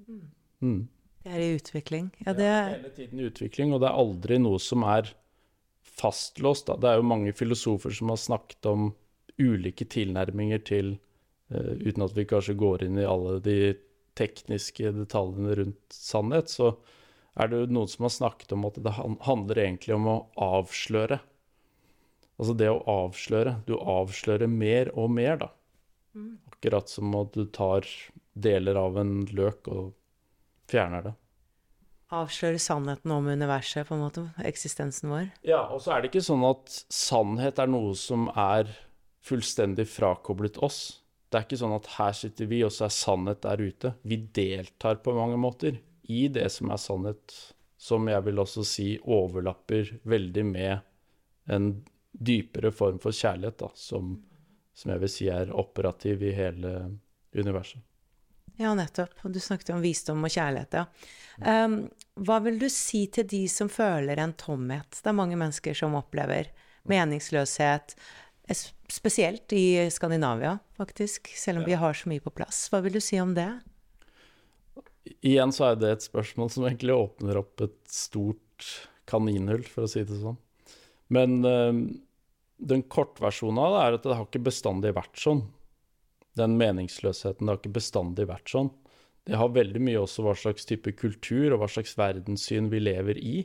[0.09, 0.81] mm.
[1.25, 2.11] Det er i utvikling.
[2.27, 5.09] Ja, det er hele tiden i utvikling, og det er aldri noe som er
[5.95, 6.69] fastlåst.
[6.69, 6.77] Da.
[6.81, 8.91] Det er jo mange filosofer som har snakket om
[9.41, 10.95] ulike tilnærminger til
[11.53, 13.59] uh, Uten at vi kanskje går inn i alle de
[14.19, 16.75] tekniske detaljene rundt sannhet, så
[17.41, 18.93] er det jo noen som har snakket om at det
[19.27, 21.19] handler egentlig om å avsløre.
[22.39, 23.57] Altså det å avsløre.
[23.67, 25.51] Du avslører mer og mer, da.
[26.53, 27.89] Akkurat som at du tar
[28.35, 29.93] deler av en løk og
[30.71, 31.15] fjerner det.
[32.15, 34.27] avslører sannheten om universet, på en måte.
[34.47, 35.31] Eksistensen vår.
[35.43, 38.71] Ja, og så er det ikke sånn at sannhet er noe som er
[39.25, 41.01] fullstendig frakoblet oss.
[41.29, 43.95] Det er ikke sånn at her sitter vi, og så er sannhet der ute.
[44.07, 47.35] Vi deltar på mange måter i det som er sannhet,
[47.81, 51.73] som jeg vil også si overlapper veldig med en
[52.15, 54.15] dypere form for kjærlighet, da, som,
[54.77, 56.77] som jeg vil si er operativ i hele
[57.35, 57.83] universet.
[58.61, 59.15] Ja, nettopp.
[59.27, 60.85] Og du snakket om visdom og kjærlighet, ja.
[61.43, 61.81] Um,
[62.23, 65.01] hva vil du si til de som føler en tomhet?
[65.01, 66.53] Det er mange mennesker som opplever
[66.87, 67.97] meningsløshet,
[68.93, 72.67] spesielt i Skandinavia, faktisk, selv om vi har så mye på plass.
[72.71, 73.49] Hva vil du si om det?
[75.25, 78.69] Igjen så er det et spørsmål som egentlig åpner opp et stort
[79.11, 80.39] kaninhull, for å si det sånn.
[81.13, 81.81] Men eh,
[82.65, 85.43] den kortversjonen av det er at det har ikke bestandig vært sånn.
[86.39, 88.73] Den meningsløsheten det har ikke bestandig vært sånn.
[89.25, 93.21] Det har veldig mye også hva slags type kultur og hva slags verdenssyn vi lever
[93.21, 93.37] i.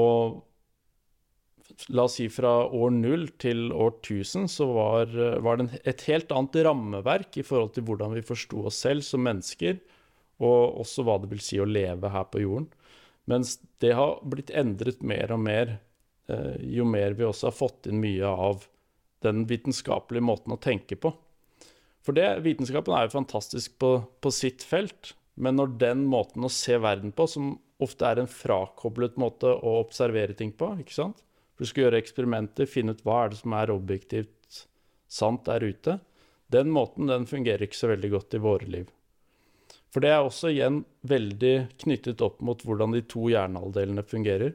[0.00, 0.40] Og
[1.92, 5.12] la oss si fra år null til år 1000 så var,
[5.44, 9.24] var det et helt annet rammeverk i forhold til hvordan vi forsto oss selv som
[9.26, 9.80] mennesker,
[10.42, 12.70] og også hva det vil si å leve her på jorden.
[13.30, 15.76] Mens det har blitt endret mer og mer
[16.32, 18.66] eh, jo mer vi også har fått inn mye av
[19.22, 21.12] den vitenskapelige måten å tenke på.
[22.02, 23.92] For det, vitenskapen er jo fantastisk på,
[24.22, 28.30] på sitt felt, men når den måten å se verden på, som ofte er en
[28.30, 31.22] frakoblet måte å observere ting på, ikke sant?
[31.54, 34.64] For du skal gjøre eksperimenter, finne ut hva er det som er objektivt
[35.12, 35.98] sant der ute.
[36.52, 38.90] Den måten den fungerer ikke så veldig godt i våre liv.
[39.92, 44.54] For det er også igjen veldig knyttet opp mot hvordan de to hjernehalvdelene fungerer.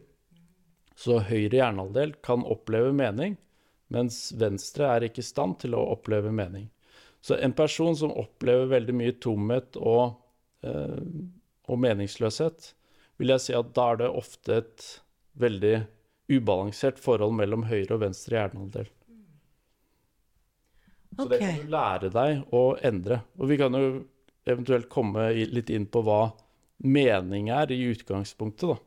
[0.98, 3.38] Så høyre hjernehalvdel kan oppleve mening,
[3.94, 6.72] mens venstre er ikke i stand til å oppleve mening.
[7.22, 10.20] Så en person som opplever veldig mye tomhet og,
[10.64, 11.00] eh,
[11.68, 12.74] og meningsløshet,
[13.18, 14.88] vil jeg si at da er det ofte et
[15.42, 15.76] veldig
[16.32, 18.92] ubalansert forhold mellom høyre og venstre hjernehalvdel.
[21.18, 23.22] Så det kan du lære deg å endre.
[23.40, 23.88] Og vi kan jo
[24.48, 26.28] eventuelt komme litt inn på hva
[26.86, 28.78] mening er i utgangspunktet, da.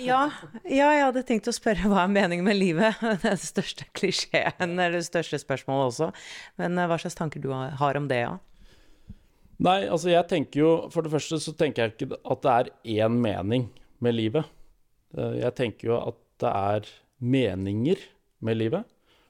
[0.00, 0.30] Ja,
[0.64, 2.96] ja, jeg hadde tenkt å spørre hva er meningen med livet?
[3.02, 6.10] Det er den største klisjeen, eller det største spørsmålet også.
[6.60, 8.34] Men eh, hva slags tanker du har om det, ja?
[9.64, 12.70] Nei, altså jeg tenker jo For det første så tenker jeg ikke at det er
[13.06, 13.68] én mening
[14.02, 14.48] med livet.
[15.16, 16.90] Eh, jeg tenker jo at det er
[17.24, 18.00] meninger
[18.44, 18.88] med livet.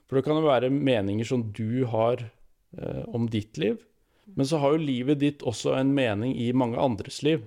[0.08, 3.82] For det kan jo være meninger som du har eh, om ditt liv.
[4.38, 7.44] Men så har jo livet ditt også en mening i mange andres liv.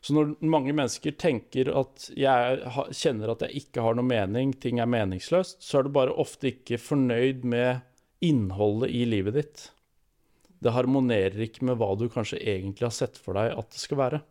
[0.00, 2.60] Så når mange mennesker tenker at jeg
[2.94, 6.52] kjenner at jeg ikke har noe mening, ting er meningsløst, så er du bare ofte
[6.52, 7.82] ikke fornøyd med
[8.24, 9.66] innholdet i livet ditt.
[10.58, 14.00] Det harmonerer ikke med hva du kanskje egentlig har sett for deg at det skal
[14.00, 14.22] være.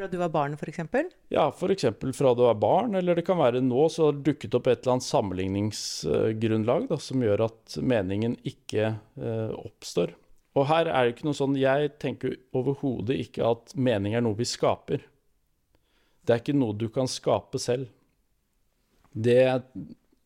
[0.00, 0.80] Fra du var barn, f.eks.?
[1.28, 1.84] Ja, f.eks.
[2.16, 4.80] fra du er barn, eller det kan være nå så har det dukket opp et
[4.80, 10.14] eller annet sammenligningsgrunnlag da, som gjør at meningen ikke eh, oppstår.
[10.60, 14.36] Og her er det ikke noe sånn Jeg tenker overhodet ikke at mening er noe
[14.36, 15.06] vi skaper.
[16.20, 17.88] Det er ikke noe du kan skape selv.
[19.10, 19.40] Det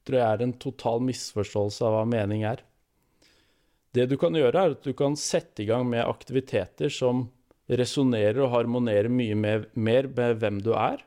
[0.05, 2.64] tror jeg er en total misforståelse av hva mening er.
[3.95, 7.28] Det du kan gjøre, er at du kan sette i gang med aktiviteter som
[7.70, 11.05] resonnerer og harmonerer mye mer, mer med hvem du er.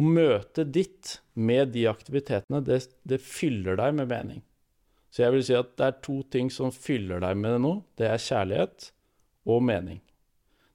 [0.00, 4.40] Og møtet ditt med de aktivitetene, det, det, fyller deg med mening.
[5.12, 7.72] Så jeg vil si at det er to ting som fyller deg med det nå.
[8.00, 8.88] Det er kjærlighet
[9.52, 10.00] og mening.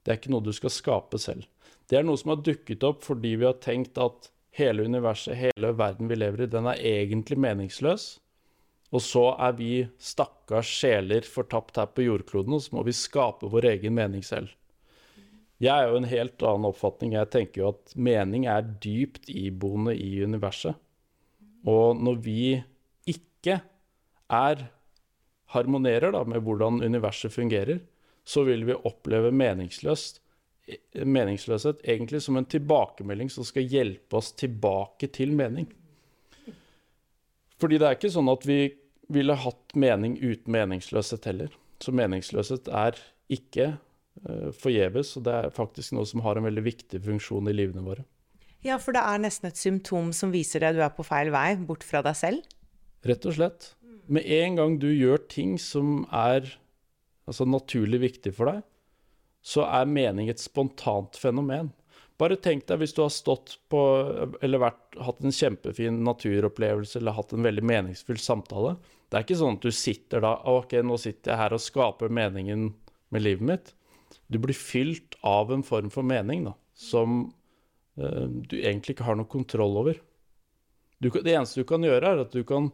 [0.04, 1.48] Det er ikke noe du skal skape selv.
[1.90, 5.74] Det er noe som har dukket opp fordi vi har tenkt at hele universet, hele
[5.78, 8.08] verden vi lever i, den er egentlig meningsløs.
[8.94, 13.50] Og så er vi stakkars sjeler fortapt her på jordkloden, og så må vi skape
[13.52, 14.54] vår egen mening selv.
[15.60, 17.16] Jeg er jo en helt annen oppfatning.
[17.18, 20.78] Jeg tenker jo at mening er dypt iboende i universet.
[21.68, 22.42] Og når vi
[23.10, 23.58] ikke
[24.34, 24.68] er
[25.54, 27.80] harmonerer da, med hvordan universet fungerer,
[28.28, 30.20] så vil vi oppleve meningsløst,
[31.08, 35.70] meningsløshet egentlig som en tilbakemelding som skal hjelpe oss tilbake til mening.
[37.58, 38.60] Fordi det er ikke sånn at vi
[39.14, 41.54] ville hatt mening uten meningsløshet heller.
[41.80, 43.00] Så meningsløshet er
[43.32, 45.16] ikke uh, forgjeves.
[45.18, 48.04] Og det er faktisk noe som har en veldig viktig funksjon i livene våre.
[48.66, 51.50] Ja, for det er nesten et symptom som viser deg du er på feil vei,
[51.70, 52.46] bort fra deg selv?
[53.08, 53.72] Rett og slett.
[54.08, 56.48] Med en gang du gjør ting som er
[57.28, 58.64] altså, naturlig viktig for deg,
[59.44, 61.72] så er mening et spontant fenomen.
[62.18, 63.80] Bare tenk deg hvis du har stått på
[64.42, 68.74] eller vært, hatt en kjempefin naturopplevelse eller hatt en veldig meningsfull samtale.
[69.08, 72.12] Det er ikke sånn at du sitter da OK, nå sitter jeg her og skaper
[72.12, 72.72] meningen
[73.14, 73.74] med livet mitt.
[74.28, 77.22] Du blir fylt av en form for mening da, som
[78.02, 80.02] eh, du egentlig ikke har noe kontroll over.
[80.98, 82.72] Du, det eneste du kan gjøre, er at du kan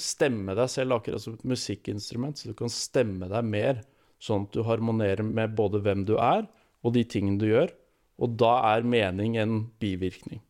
[0.00, 2.38] stemme deg selv akkurat som et musikkinstrument.
[2.38, 3.82] Så du kan stemme deg mer,
[4.22, 6.46] sånn at du harmonerer med både hvem du er,
[6.84, 7.72] og de tingene du gjør.
[8.18, 10.42] Og da er mening en bivirkning.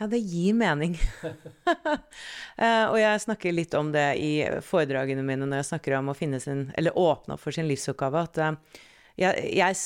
[0.00, 0.96] Ja, det gir mening.
[1.24, 4.32] uh, og jeg snakker litt om det i
[4.64, 8.24] foredragene mine når jeg snakker om å finne sin, eller åpne opp for sin livsoppgave.
[8.24, 8.80] at uh,
[9.20, 9.76] jeg, jeg,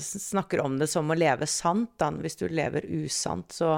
[0.00, 1.92] snakker om det som å leve sant.
[2.00, 2.10] Da.
[2.10, 3.76] Hvis du lever usant, så,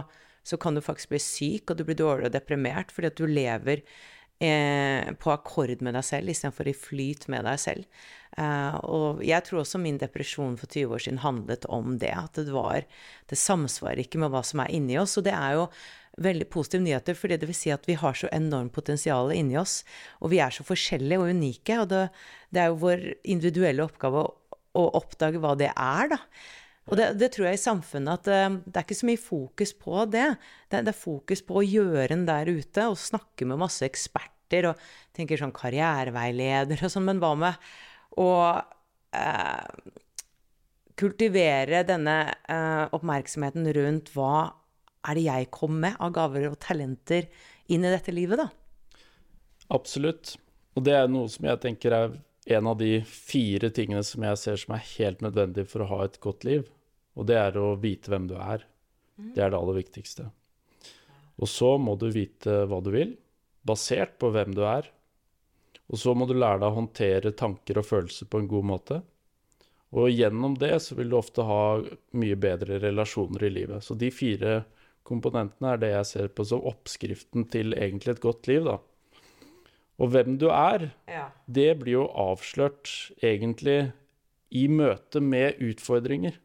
[0.49, 3.27] så, kan du faktisk bli syk, og du blir dårlig og deprimert fordi at du
[3.29, 3.83] lever
[4.45, 8.03] eh, på akkord med deg selv istedenfor i flyt med deg selv.
[8.39, 12.15] Eh, og jeg tror også min depresjon for 20 år siden handlet om det.
[12.17, 12.85] At det var
[13.29, 15.19] Det samsvarer ikke med hva som er inni oss.
[15.19, 15.69] Og det er jo
[16.19, 19.85] veldig positive nyheter, fordi det vil si at vi har så enormt potensial inni oss.
[20.21, 21.79] Og vi er så forskjellige og unike.
[21.83, 22.09] Og det,
[22.51, 24.35] det er jo vår individuelle oppgave å
[24.79, 26.19] å oppdage hva det er, da.
[26.89, 29.75] Og det, det, tror jeg i samfunnet at uh, det er ikke så mye fokus
[29.77, 30.27] på det.
[30.73, 30.81] det.
[30.81, 30.95] det.
[30.95, 34.85] er fokus på å gjøre en der ute og snakke med masse eksperter og
[35.17, 37.69] tenker sånn karriereveileder og sånn, men hva med
[38.19, 39.67] å uh,
[40.99, 42.17] kultivere denne
[42.49, 44.49] uh, oppmerksomheten rundt hva
[45.09, 47.29] er det jeg kom med av gaver og talenter
[47.69, 48.49] inn i dette livet, da?
[49.77, 50.37] Absolutt.
[50.77, 52.17] Og det er noe som jeg tenker er
[52.57, 56.01] en av de fire tingene som jeg ser som er helt nødvendig for å ha
[56.07, 56.65] et godt liv.
[57.19, 58.63] Og det er å vite hvem du er.
[59.19, 60.29] Det er det aller viktigste.
[61.39, 63.17] Og så må du vite hva du vil,
[63.67, 64.87] basert på hvem du er.
[65.91, 69.01] Og så må du lære deg å håndtere tanker og følelser på en god måte.
[69.97, 71.61] Og gjennom det så vil du ofte ha
[72.21, 73.83] mye bedre relasjoner i livet.
[73.87, 74.61] Så de fire
[75.09, 78.77] komponentene er det jeg ser på som oppskriften til egentlig et godt liv, da.
[79.99, 81.31] Og hvem du er, Ja.
[81.49, 83.93] det blir jo avslørt egentlig
[84.53, 86.37] i møte med utfordringer.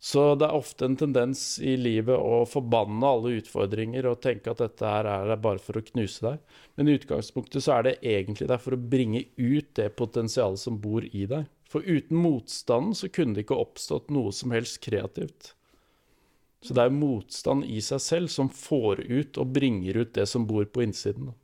[0.00, 4.62] Så det er ofte en tendens i livet å forbanne alle utfordringer og tenke at
[4.62, 6.38] dette her er bare for å knuse deg.
[6.80, 10.78] Men i utgangspunktet så er det egentlig der for å bringe ut det potensialet som
[10.80, 11.44] bor i deg.
[11.68, 15.52] For uten motstanden så kunne det ikke oppstått noe som helst kreativt.
[16.64, 20.48] Så det er motstand i seg selv som får ut og bringer ut det som
[20.48, 21.34] bor på innsiden.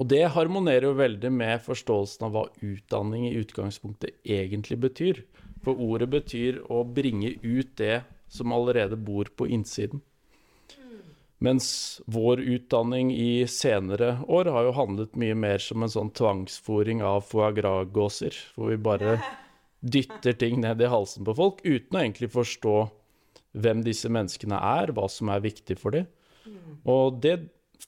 [0.00, 5.24] Og det harmonerer jo veldig med forståelsen av hva utdanning i utgangspunktet egentlig betyr.
[5.62, 8.02] For ordet betyr å bringe ut det
[8.32, 10.02] som allerede bor på innsiden.
[11.42, 17.02] Mens vår utdanning i senere år har jo handlet mye mer som en sånn tvangsfòring
[17.02, 19.16] av foie gras-gåser, hvor vi bare
[19.82, 22.76] dytter ting ned i halsen på folk uten å egentlig forstå
[23.58, 26.06] hvem disse menneskene er, hva som er viktig for dem.
[26.86, 27.40] Og det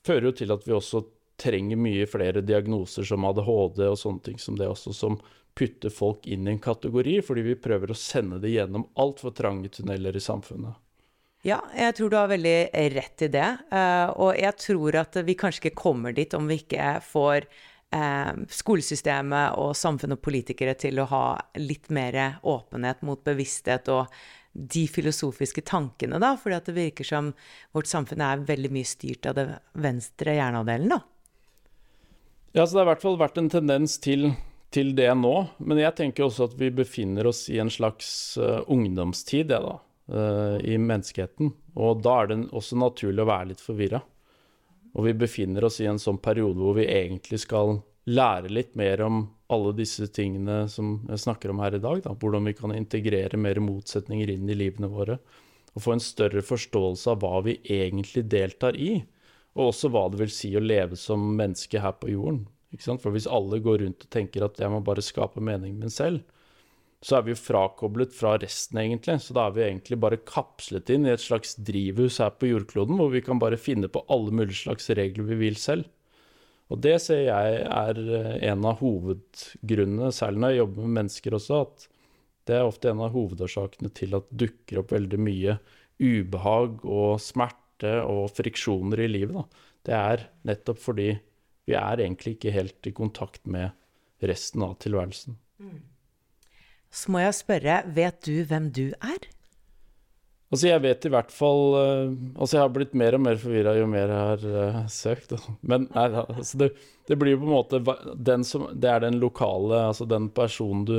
[0.02, 1.04] fører jo til at vi også
[1.40, 5.18] trenger mye flere diagnoser som ADHD og sånne ting som det også, som
[5.55, 9.70] putter folk inn i en kategori, fordi vi prøver å sende det gjennom altfor trange
[9.74, 10.80] tunneler i samfunnet.
[11.44, 12.59] Ja, jeg tror du har veldig
[12.94, 13.48] rett i det.
[13.70, 17.44] eh, og jeg tror at vi kanskje ikke kommer dit om vi ikke får
[17.92, 21.26] eh, skolesystemet og samfunn og politikere til å ha
[21.61, 24.09] litt mer åpenhet mot bevissthet og
[24.55, 26.32] de filosofiske tankene, da.
[26.38, 27.32] At det virker som
[27.74, 31.00] vårt samfunn er veldig mye styrt av det venstre hjerneavdelen, da.
[32.55, 34.28] Ja, så det har i hvert fall vært en tendens til,
[34.74, 35.34] til det nå.
[35.62, 38.08] Men jeg tenker også at vi befinner oss i en slags
[38.40, 39.76] uh, ungdomstid, ja, da,
[40.10, 41.52] uh, i menneskeheten.
[41.78, 44.02] Og da er det også naturlig å være litt forvirra.
[44.94, 49.00] Og vi befinner oss i en sånn periode hvor vi egentlig skal lære litt mer
[49.02, 52.02] om alle disse tingene som jeg snakker om her i dag.
[52.04, 52.14] Da.
[52.14, 55.18] Hvordan vi kan integrere mer motsetninger inn i livene våre.
[55.74, 59.00] Og få en større forståelse av hva vi egentlig deltar i.
[59.54, 62.44] Og også hva det vil si å leve som menneske her på jorden.
[62.82, 66.22] For hvis alle går rundt og tenker at jeg må bare skape meningen min selv,
[67.04, 69.18] så er vi jo frakoblet fra resten, egentlig.
[69.20, 72.96] Så da er vi egentlig bare kapslet inn i et slags drivhus her på jordkloden,
[72.96, 75.90] hvor vi kan bare finne på alle mulige slags regler vi vil selv.
[76.72, 78.00] Og det ser jeg er
[78.48, 81.84] en av hovedgrunnene, særlig når jeg jobber med mennesker også, at
[82.48, 85.58] det er ofte en av hovedårsakene til at dukker opp veldig mye
[86.00, 89.36] ubehag og smerte og friksjoner i livet.
[89.36, 89.68] Da.
[89.84, 91.10] Det er nettopp fordi
[91.68, 93.72] vi er egentlig ikke helt i kontakt med
[94.24, 95.38] resten av tilværelsen.
[96.94, 99.30] Så må jeg spørre, vet du hvem du er?
[100.54, 103.72] Altså, jeg vet i hvert fall uh, Altså, jeg har blitt mer og mer forvirra
[103.74, 105.34] jo mer jeg har uh, søkt.
[105.66, 106.68] Men nei, altså, det,
[107.08, 107.80] det, blir jo på en måte
[108.28, 110.98] den som Det er den lokale Altså den personen du,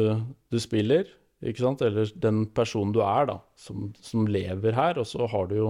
[0.52, 1.08] du spiller,
[1.46, 1.86] ikke sant?
[1.86, 5.00] Eller den personen du er, da, som, som, lever her.
[5.00, 5.70] Og så har du jo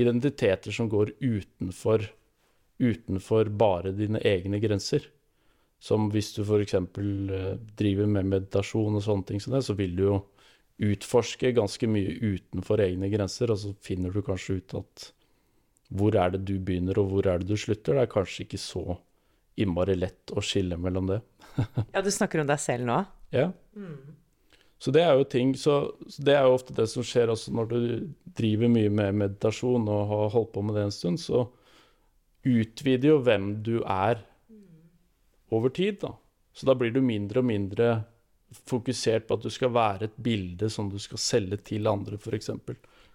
[0.00, 2.06] identiteter som går utenfor,
[2.78, 5.04] utenfor bare dine egne grenser.
[5.82, 6.74] Som hvis du f.eks.
[6.74, 10.16] Uh, driver med meditasjon og sånne ting så vil du jo
[10.86, 15.10] utforske ganske mye utenfor egne grenser, og så finner du kanskje ut at
[15.96, 17.94] hvor er det du begynner, og hvor er det du slutter?
[17.96, 18.98] Det er kanskje ikke så
[19.56, 21.20] innmari lett å skille mellom det.
[21.94, 22.98] ja, du snakker om deg selv nå?
[23.32, 23.50] Ja.
[23.78, 24.16] Mm.
[24.78, 27.54] Så det er jo ting så, så, det er jo ofte det som skjer også
[27.56, 27.78] når du
[28.36, 31.46] driver mye med meditasjon og har holdt på med det en stund, så
[32.46, 34.22] utvider jo hvem du er
[35.54, 36.14] over tid, da.
[36.56, 37.88] Så da blir du mindre og mindre
[38.70, 42.50] fokusert på at du skal være et bilde som du skal selge til andre, f.eks.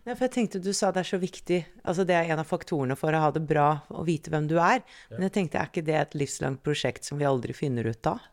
[0.02, 1.60] Ja, for jeg tenkte du sa det er så viktig.
[1.86, 4.58] Altså det er en av faktorene for å ha det bra og vite hvem du
[4.58, 4.82] er.
[4.82, 5.16] Ja.
[5.16, 8.24] Men jeg tenkte, er ikke det et livslangt prosjekt som vi aldri finner ut av?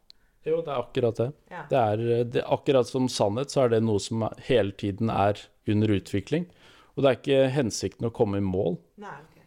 [0.47, 1.29] Jo, det er akkurat det.
[1.53, 1.65] Ja.
[1.69, 5.93] det, er, det akkurat som sannhet, så er det noe som hele tiden er under
[5.93, 6.49] utvikling.
[6.97, 8.79] Og det er ikke hensikten å komme i mål.
[9.03, 9.38] Nei, okay.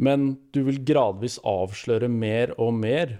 [0.00, 3.18] Men du vil gradvis avsløre mer og mer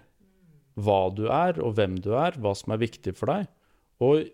[0.81, 3.51] hva du er, og hvem du er, hva som er viktig for deg.
[4.01, 4.31] Og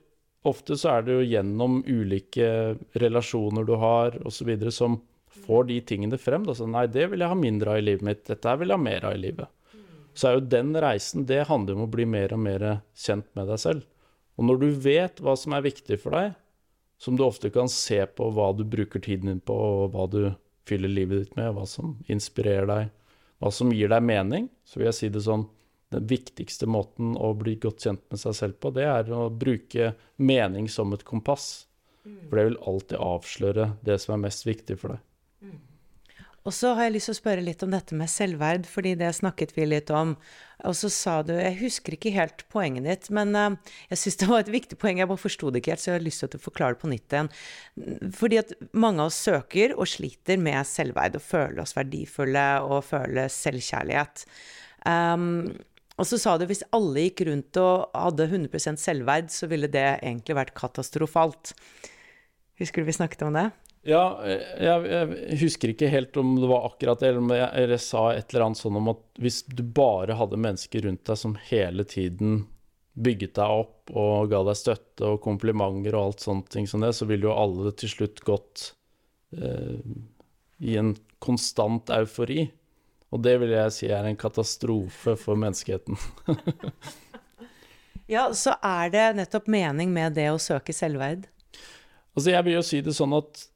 [0.46, 4.52] ofte så er det jo gjennom ulike relasjoner du har osv.
[4.70, 5.00] som
[5.46, 6.46] får de tingene frem.
[6.46, 6.54] Da.
[6.54, 8.86] Så nei, det vil jeg ha mindre av i livet mitt, dette vil jeg ha
[8.86, 9.50] mer av i livet.
[10.16, 12.66] Så er jo den reisen, det handler om å bli mer og mer
[12.96, 13.84] kjent med deg selv.
[14.38, 16.36] Og når du vet hva som er viktig for deg,
[17.00, 20.22] som du ofte kan se på hva du bruker tiden din på, og hva du
[20.66, 22.90] fyller livet ditt med, hva som inspirerer deg,
[23.42, 25.46] hva som gir deg mening, så vil jeg si det sånn
[25.94, 29.92] den viktigste måten å bli godt kjent med seg selv på, det er å bruke
[30.18, 31.66] mening som et kompass.
[32.28, 35.02] For det vil alltid avsløre det som er mest viktig for deg.
[36.46, 39.08] Og så har jeg lyst til å spørre litt om dette med selvverd, fordi det
[39.18, 40.14] snakket vi litt om.
[40.64, 43.56] Og så sa du Jeg husker ikke helt poenget ditt, men uh,
[43.90, 45.00] jeg syns det var et viktig poeng.
[45.02, 46.82] Jeg bare forsto det ikke helt, så jeg har lyst til at du forklarer det
[46.84, 47.32] på nytt igjen.
[48.14, 52.86] Fordi at mange av oss søker og sliter med selvverd og føler oss verdifulle og
[52.92, 54.26] føler selvkjærlighet.
[54.86, 55.50] Um,
[55.96, 59.88] og så sa du hvis alle gikk rundt og hadde 100% selvverd, så ville det
[59.96, 61.56] egentlig vært katastrofalt.
[62.60, 63.48] Husker du vi snakket om det?
[63.86, 67.78] Ja, jeg, jeg, husker ikke helt om det var akkurat det, eller om jeg, jeg,
[67.84, 71.36] sa et eller annet sånn om at hvis du bare hadde mennesker rundt deg som
[71.52, 72.40] hele tiden
[72.96, 76.94] bygget deg opp og ga deg støtte og komplimenter og alt sånt ting som det,
[76.98, 78.70] så ville jo alle til slutt gått
[79.36, 79.78] eh,
[80.66, 82.48] i en konstant eufori.
[83.14, 85.98] Og det vil jeg si er en katastrofe for menneskeheten.
[88.16, 91.28] ja, så er det nettopp mening med det å søke selvverd?
[92.16, 93.46] Altså, jeg vil jo si det sånn at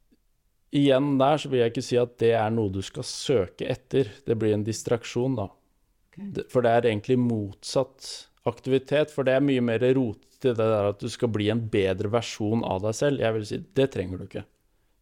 [0.77, 4.11] igjen der så vil jeg ikke si at det er noe du skal søke etter.
[4.27, 5.49] Det blir en distraksjon, da.
[6.11, 6.45] Okay.
[6.51, 8.11] For det er egentlig motsatt
[8.49, 9.13] aktivitet.
[9.15, 12.63] For det er mye mer rotete det der at du skal bli en bedre versjon
[12.65, 13.21] av deg selv.
[13.21, 14.45] Jeg vil si det trenger du ikke.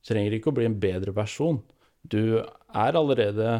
[0.03, 1.61] Du trenger ikke å bli en bedre versjon.
[2.03, 3.53] Du er allerede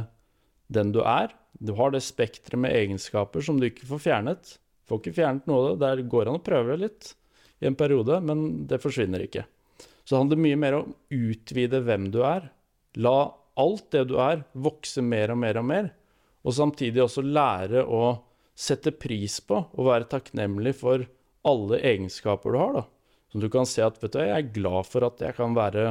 [0.73, 1.35] den du er.
[1.59, 4.57] Du har det spekteret med egenskaper som du ikke får fjernet.
[4.89, 5.87] Får ikke fjernet noe av det.
[5.87, 7.13] Der går an å prøve litt
[7.63, 9.45] i en periode, men det forsvinner ikke.
[10.09, 12.47] Så det handler mye mer om å utvide hvem du er.
[12.97, 13.19] La
[13.61, 15.91] alt det du er, vokse mer og mer og mer.
[16.49, 18.15] Og samtidig også lære å
[18.57, 21.05] sette pris på og være takknemlig for
[21.45, 22.73] alle egenskaper du har.
[22.79, 22.85] da.
[23.29, 25.91] Så du kan se at vet du, jeg er glad for at jeg kan være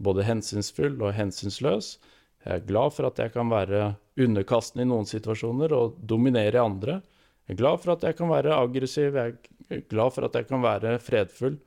[0.00, 1.98] både hensynsfull og hensynsløs.
[2.46, 6.64] Jeg er glad for at jeg kan være underkastende i noen situasjoner og dominere i
[6.64, 7.02] andre.
[7.44, 9.36] Jeg er glad for at jeg kan være aggressiv, jeg
[9.68, 11.60] er glad for at jeg kan være fredfull.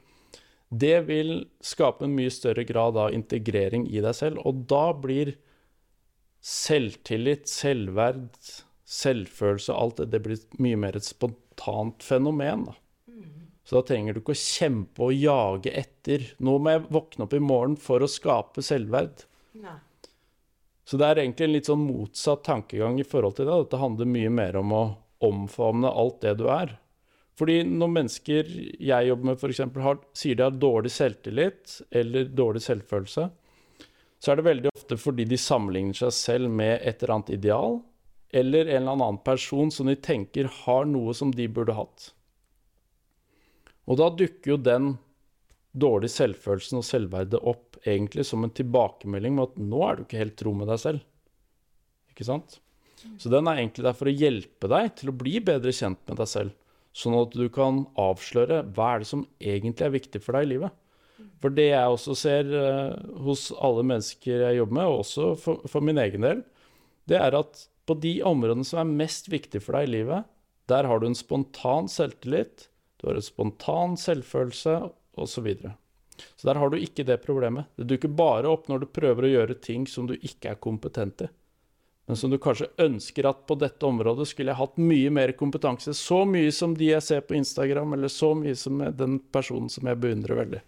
[0.71, 5.33] Det vil skape en mye større grad av integrering i deg selv, og da blir
[6.41, 8.29] selvtillit, selvverd,
[8.87, 12.69] selvfølelse, alt det, det blir mye mer et spontant fenomen.
[12.69, 12.77] Da.
[13.67, 16.25] Så da trenger du ikke å kjempe og jage etter.
[16.43, 19.25] Nå må jeg våkne opp i morgen for å skape selvverd.
[19.61, 19.77] Nei.
[20.83, 23.59] Så det er egentlig en litt sånn motsatt tankegang i forhold til det.
[23.61, 24.81] Dette handler mye mer om å
[25.23, 26.73] omfavne alt det du er.
[27.41, 29.61] Fordi når mennesker jeg jobber med f.eks.
[30.13, 33.23] sier de har dårlig selvtillit eller dårlig selvfølelse,
[34.21, 37.79] så er det veldig ofte fordi de sammenligner seg selv med et eller annet ideal,
[38.29, 42.11] eller en eller annen person som de tenker har noe som de burde hatt.
[43.89, 44.93] Og da dukker jo den
[45.73, 50.21] dårlige selvfølelsen og selvverdet opp egentlig som en tilbakemelding med at nå er du ikke
[50.21, 51.01] helt tro med deg selv.
[52.13, 52.61] Ikke sant?
[53.17, 56.21] Så den er egentlig der for å hjelpe deg til å bli bedre kjent med
[56.21, 56.57] deg selv.
[56.91, 60.53] Sånn at du kan avsløre hva er det som egentlig er viktig for deg i
[60.55, 60.77] livet.
[61.41, 65.63] For det jeg også ser uh, hos alle mennesker jeg jobber med, og også for,
[65.69, 66.43] for, min egen del,
[67.09, 70.27] det er at på de områdene som er mest viktige for deg i livet,
[70.69, 72.67] der har du en spontan selvtillit,
[73.01, 75.27] du har en spontan selvfølelse osv.
[75.27, 75.73] Så, videre.
[76.39, 77.67] så der har du ikke det problemet.
[77.75, 81.25] Det dukker bare opp når du prøver å gjøre ting som du ikke er kompetent
[81.25, 81.27] i
[82.09, 85.93] men som du kanskje ønsker at på dette området skulle jeg hatt mye mer kompetanse.
[85.95, 89.87] Så mye som de jeg ser på Instagram, eller så mye som den personen som
[89.87, 90.61] jeg beundrer veldig.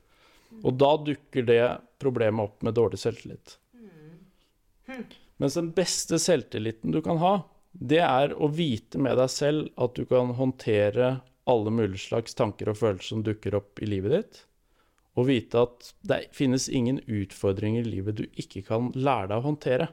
[0.61, 1.63] Og da dukker det
[1.99, 3.57] problemet opp med dårlig selvtillit.
[5.41, 7.33] Mens den beste selvtilliten du kan ha,
[7.73, 11.15] det er å vite med deg selv at du kan håndtere
[11.49, 14.43] alle mulige slags tanker og følelser som dukker opp i livet ditt.
[15.17, 19.47] Og vite at det finnes ingen utfordringer i livet du ikke kan lære deg å
[19.49, 19.89] håndtere.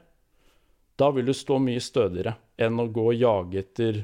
[0.99, 4.01] Da vil du stå mye stødigere enn å gå og jage etter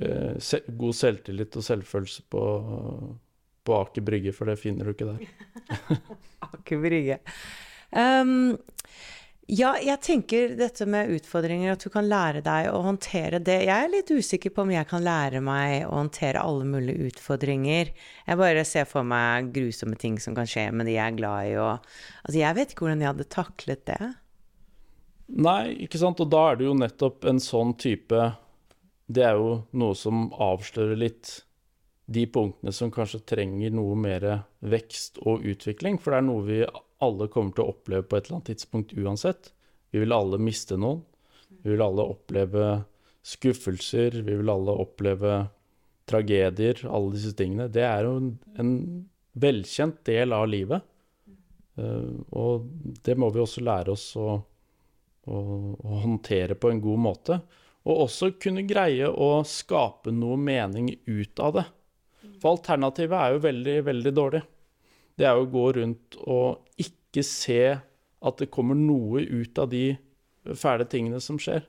[0.00, 2.44] eh, god selvtillit og selvfølelse på,
[3.64, 5.92] på Aker Brygge, for det finner du ikke der.
[6.48, 7.20] Aker Brygge.
[7.92, 8.56] Um,
[9.48, 13.62] ja, jeg tenker dette med utfordringer, at du kan lære deg å håndtere det.
[13.64, 17.94] Jeg er litt usikker på om jeg kan lære meg å håndtere alle mulige utfordringer.
[18.28, 21.48] Jeg bare ser for meg grusomme ting som kan skje med de jeg er glad
[21.48, 24.10] i, og Altså, jeg vet ikke hvordan jeg hadde taklet det.
[25.28, 26.20] Nei, ikke sant.
[26.24, 28.30] Og da er det jo nettopp en sånn type
[29.08, 31.38] Det er jo noe som avslører litt
[32.08, 34.24] de punktene som kanskje trenger noe mer
[34.64, 35.98] vekst og utvikling.
[36.00, 36.62] For det er noe vi
[37.04, 39.52] alle kommer til å oppleve på et eller annet tidspunkt uansett.
[39.92, 41.02] Vi vil alle miste noen.
[41.62, 42.66] Vi vil alle oppleve
[43.28, 44.22] skuffelser.
[44.24, 45.38] Vi vil alle oppleve
[46.08, 46.80] tragedier.
[46.88, 47.68] Alle disse tingene.
[47.72, 48.72] Det er jo en, en
[49.38, 50.84] velkjent del av livet.
[51.78, 52.68] Uh, og
[53.06, 54.40] det må vi også lære oss å
[55.28, 57.40] å, håndtere på en god måte.
[57.88, 61.66] Og også kunne greie å skape noe mening ut av det.
[62.42, 64.42] For alternativet er jo veldig, veldig dårlig.
[65.18, 67.62] Det er jo å gå rundt og ikke se
[68.18, 69.96] at det kommer noe ut av de
[70.58, 71.64] fæle tingene som skjer.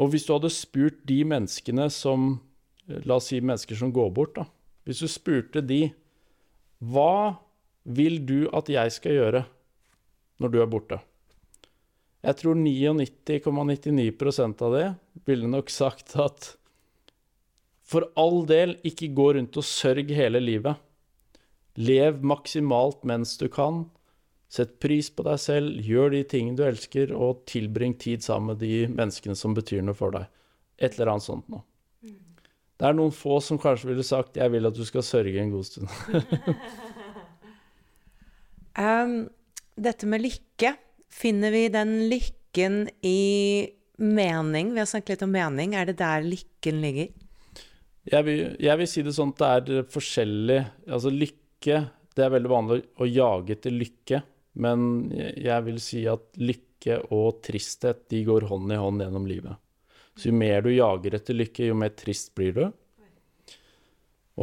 [0.00, 2.34] Og hvis du hadde spurt de menneskene som
[2.84, 4.44] La oss si mennesker som går bort, da.
[4.84, 5.86] Hvis du spurte de
[6.84, 7.40] Hva
[7.84, 9.44] vil du at jeg skal gjøre
[10.42, 10.98] når du er borte?
[12.24, 14.86] Jeg tror 99,99% av det
[15.28, 16.54] ville nok sagt at
[17.84, 20.78] for all del, ikke gå rundt og sørg hele livet.
[21.76, 23.84] Lev maksimalt mens du kan.
[24.48, 28.62] Sett pris på deg selv, gjør de tingene du elsker, og tilbring tid sammen med
[28.62, 30.30] de menneskene som betyr noe for deg.
[30.78, 31.60] Et eller annet sånt noe.
[32.74, 35.50] Det er noen få som kanskje ville sagt 'jeg vil at du skal sørge en
[35.50, 35.90] god stund'.
[38.86, 39.28] um,
[39.76, 40.76] dette med lykke,
[41.14, 44.72] finner vi den lykken i mening?
[44.74, 45.74] Vi har snakket litt om mening.
[45.78, 47.12] Er det der lykken ligger?
[48.04, 50.58] Jeg vil, jeg vil si det sånn at det er forskjellig
[50.92, 51.78] Altså lykke
[52.12, 54.18] Det er veldig vanlig å jage etter lykke,
[54.60, 59.56] men jeg vil si at lykke og tristhet de går hånd i hånd gjennom livet.
[60.14, 62.62] Så jo mer du jager etter lykke, jo mer trist blir du.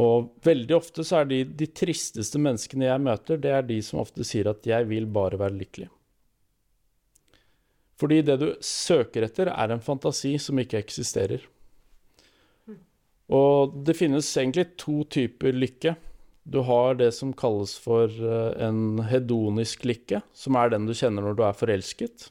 [0.02, 4.02] Og veldig ofte så er de, de tristeste menneskene jeg møter, det er de som
[4.02, 5.92] ofte sier at 'jeg vil bare være lykkelig'.
[8.02, 11.44] Fordi det du søker etter, er en fantasi som ikke eksisterer.
[13.32, 15.94] Og det finnes egentlig to typer lykke.
[16.42, 21.22] Du har det som kalles for eh, en hedonisk lykke, som er den du kjenner
[21.22, 22.26] når du er forelsket.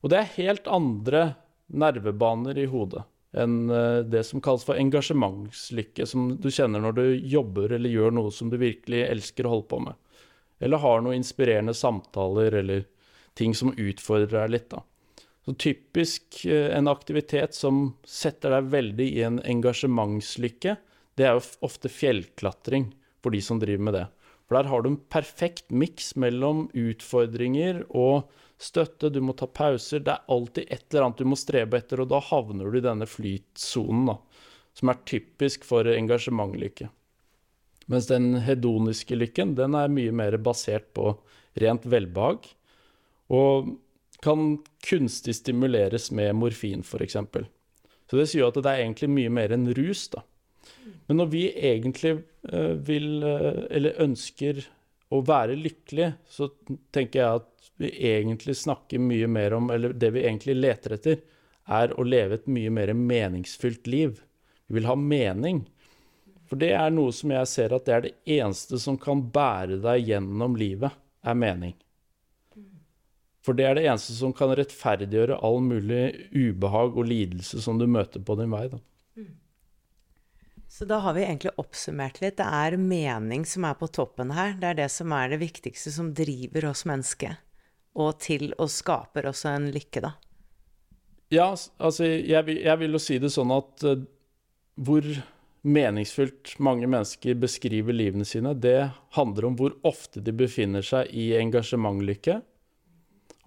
[0.00, 1.24] Og det er helt andre
[1.66, 3.02] nervebaner i hodet
[3.36, 8.14] enn eh, det som kalles for engasjementslykke, som du kjenner når du jobber eller gjør
[8.16, 9.98] noe som du virkelig elsker å holde på med.
[10.60, 12.86] Eller har noen inspirerende samtaler eller
[13.38, 14.70] ting som utfordrer deg litt.
[14.72, 14.82] da.
[15.50, 20.76] Så typisk eh, en aktivitet som setter deg veldig i en engasjementslykke,
[21.18, 24.04] det er jo ofte fjellklatring for de som driver med det.
[24.46, 28.30] For der har du en perfekt miks mellom utfordringer og
[28.62, 30.04] støtte, du må ta pauser.
[30.06, 32.86] Det er alltid et eller annet du må strebe etter, og da havner du i
[32.86, 34.18] denne flytsonen, da,
[34.78, 36.92] som er typisk for engasjementlykke.
[37.90, 41.16] Mens den hedoniske lykken, den er mye mer basert på
[41.58, 42.52] rent velbehag,
[43.34, 43.78] og
[44.22, 47.16] kan kunstig stimuleres med morfin, f.eks.
[48.10, 50.24] Så det sier jo at det er egentlig mye mer enn rus, da.
[51.06, 52.12] Men når vi egentlig
[52.52, 54.60] uh, vil, uh, eller ønsker
[55.10, 56.50] å være lykkelig, så
[56.94, 61.20] tenker jeg at vi egentlig snakker mye mer om, eller det vi egentlig leter etter,
[61.70, 64.20] er å leve et mye mer meningsfylt liv.
[64.66, 65.64] Vi vil ha mening.
[66.50, 69.78] For det er noe som jeg ser at det er det eneste som kan bære
[69.84, 71.76] deg gjennom livet, er mening.
[73.44, 77.86] For det er det eneste som kan rettferdiggjøre all mulig ubehag og lidelse som du
[77.88, 78.66] møter på din vei.
[78.72, 78.80] Da.
[80.70, 82.36] Så da har vi egentlig oppsummert litt.
[82.38, 84.52] Det er mening som er på toppen her.
[84.60, 87.40] Det er det som er det viktigste som driver oss mennesker
[87.98, 90.14] og til å skape også en lykke, da?
[91.30, 94.02] Ja, altså jeg, jeg vil jo si det sånn at uh,
[94.80, 95.06] hvor
[95.60, 101.32] meningsfylt mange mennesker beskriver livene sine, det handler om hvor ofte de befinner seg i
[101.38, 102.40] engasjementlykke,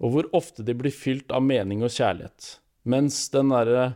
[0.04, 2.58] og hvor ofte de blir fylt av mening og kjærlighet.
[2.84, 3.94] Mens den derre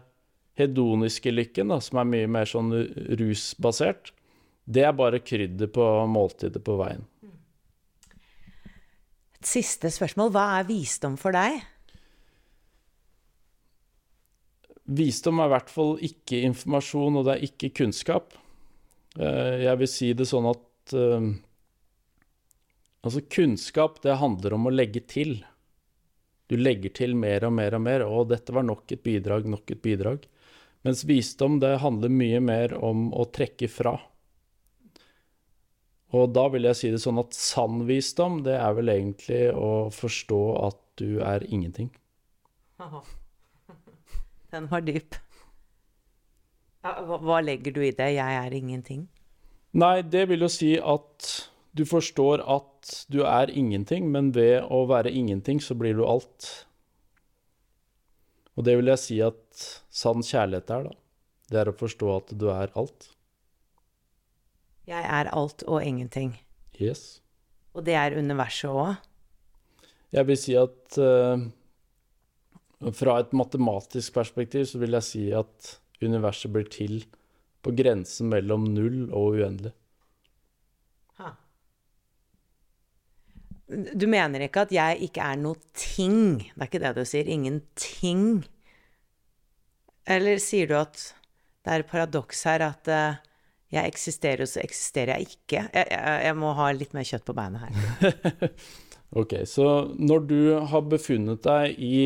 [0.58, 2.72] hedoniske lykken, da, som er mye mer sånn
[3.20, 4.14] rusbasert,
[4.68, 7.04] det er bare krydder på måltidet på veien.
[9.38, 10.32] Et siste spørsmål.
[10.34, 11.60] Hva er visdom for deg?
[14.88, 18.32] Visdom er i hvert fall ikke informasjon, og det er ikke kunnskap.
[19.20, 21.28] Eh, jeg vil si det sånn at uh,
[22.98, 25.36] Altså, kunnskap, det handler om å legge til.
[26.48, 29.74] Du legger til mer og mer og mer, og dette var nok et bidrag, nok
[29.74, 30.24] et bidrag.
[30.86, 33.98] Mens visdom, det handler mye mer om å trekke fra.
[36.16, 39.90] Og da vil jeg si det sånn at sann visdom, det er vel egentlig å
[39.92, 41.90] forstå at du er ingenting.
[44.52, 45.18] Den var dyp.
[46.80, 48.12] Hva legger du i det?
[48.16, 49.06] 'Jeg er ingenting'?
[49.76, 51.26] Nei, det vil jo si at
[51.78, 56.48] du forstår at du er ingenting, men ved å være ingenting, så blir du alt.
[58.58, 60.96] Og det vil jeg si at sann kjærlighet er, da.
[61.48, 63.06] Det er å forstå at du er alt.
[64.88, 66.34] Jeg er alt og ingenting.
[66.80, 67.20] Yes.
[67.76, 68.98] Og det er universet òg?
[70.12, 71.44] Jeg vil si at uh,
[72.96, 77.02] fra et matematisk perspektiv så vil jeg si at universet blir til
[77.64, 79.74] på grensen mellom null og uendelig.
[83.68, 86.38] Du mener ikke at jeg ikke er noe ting?
[86.40, 87.28] Det er ikke det du sier?
[87.28, 88.22] Ingenting?
[90.08, 91.02] Eller sier du at
[91.66, 93.18] det er et paradoks her at uh,
[93.74, 95.66] jeg eksisterer, og så eksisterer jeg ikke.
[95.66, 98.48] Jeg, jeg, jeg må ha litt mer kjøtt på beinet her.
[99.20, 99.68] ok, så
[100.00, 100.40] når du
[100.72, 101.98] har befunnet deg i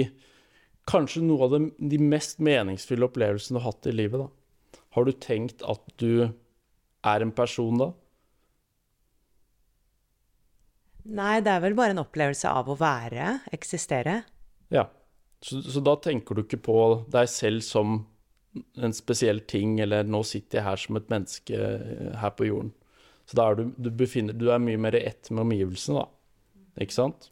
[0.91, 4.81] kanskje noe av de, de mest meningsfulle opplevelsene du har hatt i livet, da.
[4.97, 7.93] Har du tenkt at du er en person da?
[11.03, 14.21] Nei, det er vel bare en opplevelse av å være, eksistere.
[14.75, 14.87] Ja.
[15.43, 16.79] Så, så, da tenker du ikke på
[17.11, 18.05] deg selv som
[18.79, 22.75] en spesiell ting, eller 'nå sitter jeg her som et menneske eh, her på jorden'.
[23.27, 26.07] Så da er du, du, befinner, du er mye mer i ett med omgivelsene, da.
[26.85, 27.31] Ikke sant?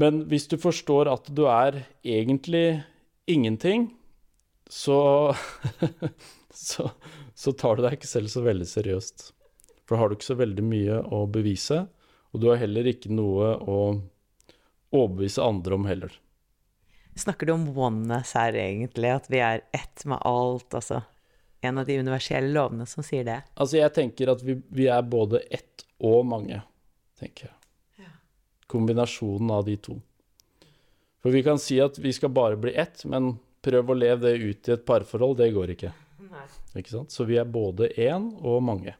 [0.00, 2.82] Men hvis du forstår at du er egentlig
[3.30, 3.92] ingenting,
[4.70, 5.34] så,
[6.50, 6.90] så,
[7.34, 9.28] så tar du deg ikke selv så veldig seriøst.
[9.84, 11.84] For da har du ikke så veldig mye å bevise,
[12.34, 13.78] og du har heller ikke noe å
[14.94, 16.12] overbevise andre om heller.
[17.14, 19.12] Snakker du om oneness her, egentlig?
[19.14, 20.74] At vi er ett med alt?
[20.74, 21.04] Altså
[21.64, 23.38] en av de universelle lovene som sier det?
[23.54, 26.58] Altså, jeg tenker at vi, vi er både ett og mange,
[27.20, 27.54] tenker jeg.
[28.04, 28.10] Ja.
[28.70, 29.96] Kombinasjonen av de to.
[31.24, 34.34] For vi kan si at vi skal bare bli ett, men prøv å leve det
[34.42, 35.94] ut i et parforhold, det går ikke.
[36.28, 36.46] Nei.
[36.76, 37.14] Ikke sant?
[37.14, 38.98] Så vi er både én og mange,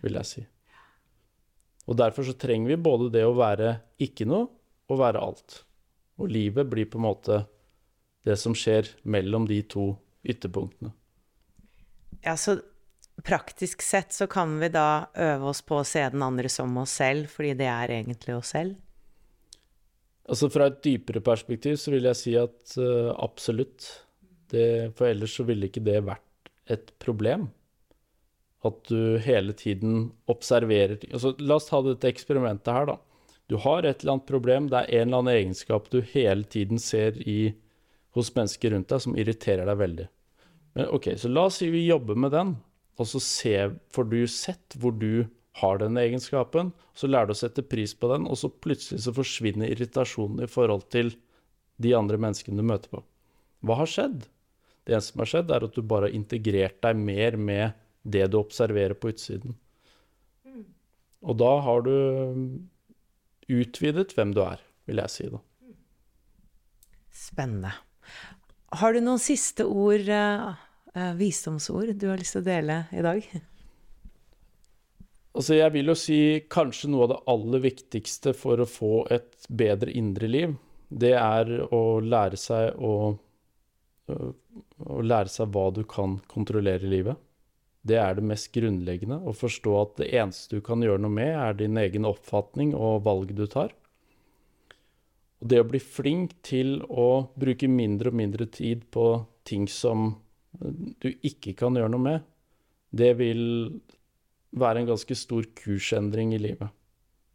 [0.00, 0.46] vil jeg si.
[1.86, 4.48] Og derfor så trenger vi både det å være ikke noe
[4.90, 5.60] og være alt.
[6.20, 7.42] Og livet blir på en måte
[8.26, 9.92] det som skjer mellom de to
[10.26, 10.90] ytterpunktene.
[12.24, 12.58] Ja, så
[13.22, 16.96] praktisk sett så kan vi da øve oss på å se den andre som oss
[16.98, 18.74] selv, fordi det er egentlig oss selv?
[20.26, 23.86] Altså fra et dypere perspektiv så vil jeg si at uh, absolutt.
[24.50, 27.48] Det, for ellers så ville ikke det vært et problem.
[28.66, 32.98] At du hele tiden observerer altså, La oss ta dette eksperimentet her, da.
[33.46, 36.80] Du har et eller annet problem, det er en eller annen egenskap du hele tiden
[36.82, 37.54] ser i
[38.16, 40.06] hos mennesker rundt deg som irriterer deg veldig.
[40.76, 42.56] Men OK, så la oss si vi jobber med den,
[42.96, 43.54] og så se,
[43.94, 45.26] får du sett hvor du
[45.60, 46.72] har den egenskapen.
[46.96, 50.50] Så lærer du å sette pris på den, og så plutselig så forsvinner irritasjonen i
[50.50, 51.14] forhold til
[51.82, 53.02] de andre menneskene du møter på.
[53.64, 54.26] Hva har skjedd?
[54.86, 58.28] Det eneste som har skjedd, er at du bare har integrert deg mer med det
[58.32, 59.56] du observerer på utsiden.
[61.26, 61.96] Og da har du
[63.50, 65.42] utvidet hvem du er, vil jeg si da.
[67.16, 67.72] Spennende.
[68.76, 73.26] Har du noen siste ord, uh, visdomsord, du har lyst til å dele i dag?
[75.36, 76.20] Altså, jeg vil jo si
[76.52, 80.54] kanskje noe av det aller viktigste for å få et bedre indre liv,
[80.88, 82.94] det er å lære seg å,
[84.14, 87.25] å lære seg hva du kan kontrollere i livet.
[87.86, 89.20] Det er det mest grunnleggende.
[89.22, 93.04] Å forstå at det eneste du kan gjøre noe med, er din egen oppfatning og
[93.06, 93.74] valg du tar.
[95.42, 99.10] Og det å bli flink til å bruke mindre og mindre tid på
[99.46, 100.14] ting som
[100.56, 102.26] du ikke kan gjøre noe med,
[102.96, 103.42] det vil
[104.56, 106.72] være en ganske stor kursendring i livet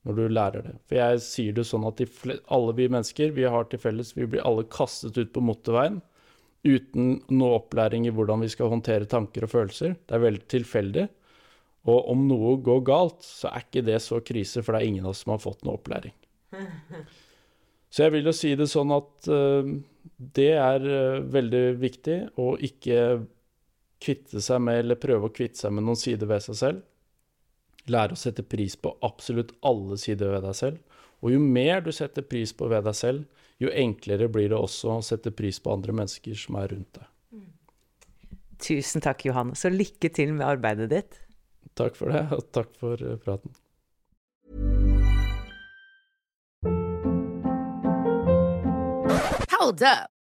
[0.02, 0.76] når du lærer det.
[0.90, 2.02] For jeg sier det sånn at
[2.50, 6.00] alle vi mennesker vi har til felles, vi blir alle kastet ut på motorveien
[6.68, 9.96] uten noe opplæring i hvordan vi skal håndtere tanker og følelser.
[10.06, 11.08] Det er veldig tilfeldig.
[11.90, 15.08] Og om noe går galt, så er ikke det så krise, for det er ingen
[15.08, 16.14] av oss som har fått noe opplæring.
[17.92, 19.68] Så jeg vil jo si det sånn at uh,
[20.38, 23.02] det er uh, veldig viktig å ikke
[24.02, 26.86] kvitte seg med, eller prøve å kvitte seg med noen sider ved seg selv.
[27.92, 30.80] Lære å sette pris på absolutt alle sider ved deg selv.
[31.22, 34.96] Og jo mer du setter pris på ved deg selv, jo enklere blir det også
[34.98, 37.08] å sette pris på andre mennesker som er rundt deg.
[38.62, 39.58] Tusen takk, Johanne.
[39.58, 41.20] Så lykke til med arbeidet ditt.
[41.78, 43.54] Takk for det, og takk for eh, praten.
[49.58, 50.21] Hold up.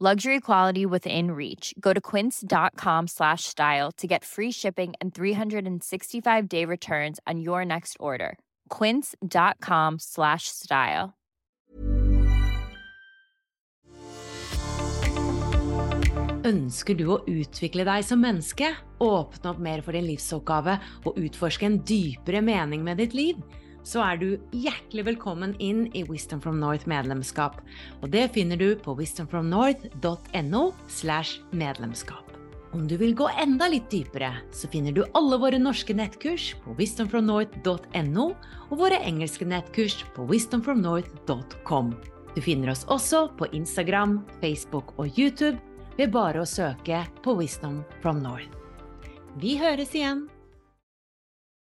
[0.00, 1.72] Luxury quality within reach.
[1.78, 7.64] Go to quince.com slash style to get free shipping and 365 day returns on your
[7.64, 8.36] next order.
[8.70, 11.14] Quince.com slash style.
[16.44, 20.74] Ønsker du å utvikle deg som menneske, åpne opp mer for din livsoppgave
[21.06, 23.38] og utforske en dypere mening med ditt liv?
[23.84, 27.58] Så er du hjertelig velkommen inn i Wisdom from North medlemskap.
[28.00, 32.24] Og det finner du på wisdomfromnorth.no slash medlemskap.
[32.74, 36.74] Om du vil gå enda litt dypere, så finner du alle våre norske nettkurs på
[36.80, 38.26] wisdomfromnorth.no
[38.70, 41.94] og våre engelske nettkurs på wisdomfromnorth.com.
[42.34, 45.60] Du finner oss også på Instagram, Facebook og YouTube
[45.94, 48.50] ved bare å søke på Wisdom from North.
[49.38, 50.26] Vi høres igjen!